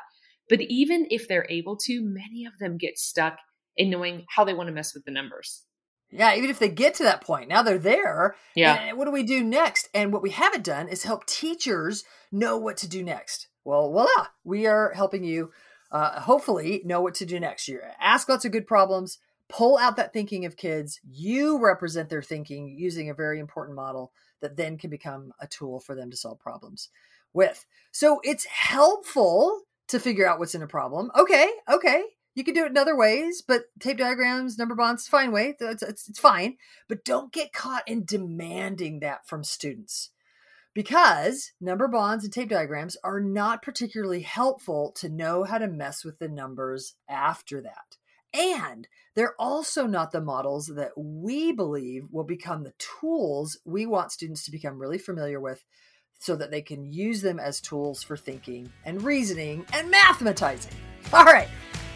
But 0.50 0.62
even 0.62 1.08
if 1.10 1.28
they're 1.28 1.47
able 1.50 1.78
to, 1.86 2.02
many 2.02 2.45
of 2.45 2.58
them 2.60 2.78
get 2.78 2.97
stuck 2.97 3.38
in 3.78 3.89
knowing 3.89 4.26
how 4.30 4.43
they 4.43 4.54
want 4.54 4.67
to 4.67 4.74
mess 4.74 4.93
with 4.93 5.06
the 5.06 5.12
numbers. 5.12 5.63
Yeah, 6.12 6.36
even 6.36 6.50
if 6.50 6.60
they 6.60 6.69
get 6.69 6.95
to 6.95 7.04
that 7.04 7.21
point, 7.21 7.47
now 7.50 7.63
they're 7.63 7.78
there. 7.78 8.36
Yeah. 8.56 8.93
what 8.93 9.06
do 9.06 9.12
we 9.12 9.24
do 9.24 9.43
next? 9.43 9.89
And 9.93 10.12
what 10.12 10.21
we 10.21 10.32
haven't 10.32 10.65
done 10.65 10.88
is 10.89 11.04
help 11.04 11.26
teachers 11.26 12.04
know 12.32 12.58
what 12.58 12.78
to 12.78 12.89
do 12.89 13.02
next. 13.04 13.47
Well, 13.63 13.89
voila, 13.89 14.28
we 14.43 14.67
are 14.67 14.91
helping 14.93 15.24
you 15.24 15.52
uh, 15.91 16.21
hopefully 16.21 16.82
know 16.86 17.02
what 17.02 17.15
to 17.15 17.26
do 17.26 17.39
next. 17.39 17.67
You 17.67 17.80
ask 18.00 18.28
lots 18.28 18.45
of 18.45 18.52
good 18.52 18.67
problems, 18.67 19.19
pull 19.50 19.78
out 19.78 19.95
that 19.97 20.13
thinking 20.13 20.45
of 20.45 20.58
kids. 20.58 21.00
You 21.10 21.60
represent 21.63 22.10
their 22.10 22.21
thinking 22.21 22.76
using 22.78 23.10
a 23.10 23.13
very 23.13 23.39
important 23.39 23.76
model 23.76 24.12
that 24.41 24.58
then 24.58 24.78
can 24.78 24.89
become 24.89 25.34
a 25.39 25.47
tool 25.47 25.80
for 25.80 25.95
them 25.95 26.10
to 26.12 26.17
solve 26.17 26.39
problems 26.39 26.89
with. 27.34 27.65
So 27.91 28.19
it's 28.24 28.45
helpful 28.45 29.62
to 29.89 30.00
figure 30.00 30.28
out 30.28 30.39
what's 30.39 30.56
in 30.56 30.63
a 30.63 30.67
problem. 30.67 31.12
Okay, 31.17 31.50
okay. 31.69 32.04
You 32.34 32.44
can 32.44 32.54
do 32.54 32.63
it 32.63 32.72
in 32.72 32.78
other 32.78 32.96
ways, 32.96 33.41
but 33.46 33.65
tape 33.80 33.98
diagrams, 33.98 34.58
number 34.58 34.76
bonds, 34.76 35.08
fine 35.08 35.32
way. 35.32 35.56
It's, 35.60 35.84
it's, 35.84 36.10
it's 36.10 36.20
fine. 36.20 36.58
But 36.88 37.04
don't 37.04 37.34
get 37.34 37.54
caught 37.54 37.88
in 37.88 38.06
demanding 38.06 39.00
that 39.02 39.28
from 39.28 39.44
students 39.44 40.12
because 40.74 41.52
number 41.60 41.88
bonds 41.88 42.24
and 42.24 42.34
tape 42.34 42.50
diagrams 42.50 42.98
are 43.04 43.20
not 43.20 43.62
particularly 43.62 44.22
helpful 44.22 44.91
to 44.98 45.10
know 45.10 45.44
how 45.44 45.58
to 45.58 45.67
mess 45.67 46.06
with 46.06 46.20
the 46.20 46.30
numbers 46.30 46.96
after 47.10 47.62
that. 47.62 47.98
And 48.34 48.88
they're 49.15 49.36
also 49.38 49.88
not 49.88 50.12
the 50.12 50.22
models 50.22 50.67
that 50.67 50.91
we 50.96 51.52
believe 51.52 52.08
will 52.12 52.24
become 52.24 52.63
the 52.63 52.74
tools 52.78 53.60
we 53.65 53.86
want 53.86 54.13
students 54.13 54.46
to 54.46 54.52
become 54.52 54.80
really 54.80 54.98
familiar 54.98 55.41
with 55.41 55.65
so 56.20 56.36
that 56.36 56.52
they 56.52 56.62
can 56.62 56.86
use 56.86 57.22
them 57.22 57.39
as 57.39 57.60
tools 57.60 58.04
for 58.04 58.15
thinking 58.15 58.72
and 58.86 59.02
reasoning 59.02 59.65
and 59.74 59.91
mathematizing. 59.91 60.74
All 61.12 61.26
right. 61.26 61.50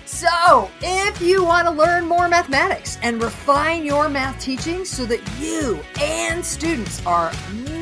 So, 0.06 0.70
if 0.82 1.20
you 1.20 1.44
want 1.44 1.68
to 1.68 1.74
learn 1.74 2.06
more 2.06 2.30
mathematics 2.30 3.00
and 3.02 3.22
refine 3.22 3.84
your 3.84 4.08
math 4.08 4.40
teaching 4.40 4.86
so 4.86 5.04
that 5.06 5.20
you 5.40 5.80
and 6.00 6.46
students 6.46 7.04
are 7.08 7.32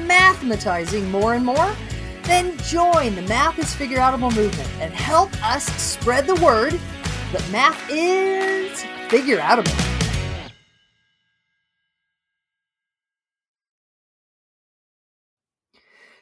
mathematizing 0.07 1.09
more 1.11 1.33
and 1.33 1.45
more, 1.45 1.75
then 2.23 2.57
join 2.59 3.15
the 3.15 3.23
Math 3.23 3.59
is 3.59 3.75
Figure 3.75 3.97
Outable 3.97 4.33
movement 4.33 4.69
and 4.79 4.93
help 4.93 5.31
us 5.43 5.65
spread 5.65 6.25
the 6.25 6.35
word 6.35 6.79
that 7.33 7.49
math 7.51 7.89
is 7.89 8.81
figure 9.09 9.39
outable. 9.39 9.73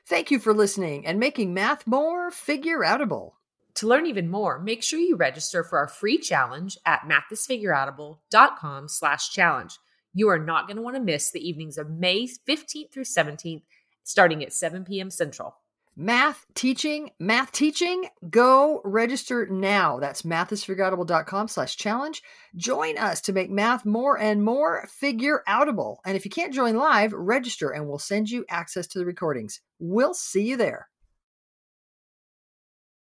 Thank 0.08 0.32
you 0.32 0.40
for 0.40 0.54
listening 0.54 1.06
and 1.06 1.20
making 1.20 1.54
math 1.54 1.86
more 1.86 2.32
figure 2.32 2.80
outable. 2.80 3.34
To 3.82 3.88
learn 3.88 4.06
even 4.06 4.30
more, 4.30 4.60
make 4.60 4.84
sure 4.84 5.00
you 5.00 5.16
register 5.16 5.64
for 5.64 5.80
our 5.80 5.88
free 5.88 6.20
challenge 6.20 6.78
at 6.86 7.02
mathisfigureoutable.com 7.10 8.88
slash 8.88 9.32
challenge. 9.32 9.80
You 10.14 10.30
are 10.30 10.38
not 10.38 10.68
going 10.68 10.78
to 10.78 10.84
want 10.84 10.98
to 10.98 11.02
miss 11.02 11.32
the 11.32 11.40
evenings 11.40 11.80
of 11.80 11.90
May 11.90 12.28
15th 12.28 12.92
through 12.94 13.06
17th, 13.06 13.64
starting 14.04 14.44
at 14.44 14.54
7 14.54 14.86
p.m. 14.86 15.10
Central. 15.10 15.56
Math 15.96 16.46
teaching, 16.54 17.10
math 17.18 17.52
teaching, 17.52 18.06
go 18.30 18.82
register 18.86 19.48
now. 19.48 19.98
That's 20.00 20.22
mathisfigureoutable.com 20.22 21.48
slash 21.48 21.76
challenge. 21.76 22.22
Join 22.56 23.00
us 23.00 23.20
to 23.22 23.34
make 23.34 23.50
math 23.50 23.84
more 23.84 24.16
and 24.16 24.46
more 24.46 24.88
figure 24.92 25.42
outable. 25.50 25.98
And 26.06 26.16
if 26.16 26.24
you 26.24 26.30
can't 26.30 26.54
join 26.54 26.76
live, 26.76 27.14
register 27.14 27.72
and 27.72 27.88
we'll 27.88 27.98
send 27.98 28.30
you 28.30 28.46
access 28.48 28.86
to 28.90 29.00
the 29.00 29.08
recordings. 29.08 29.60
We'll 29.80 30.14
see 30.14 30.44
you 30.44 30.56
there. 30.56 30.88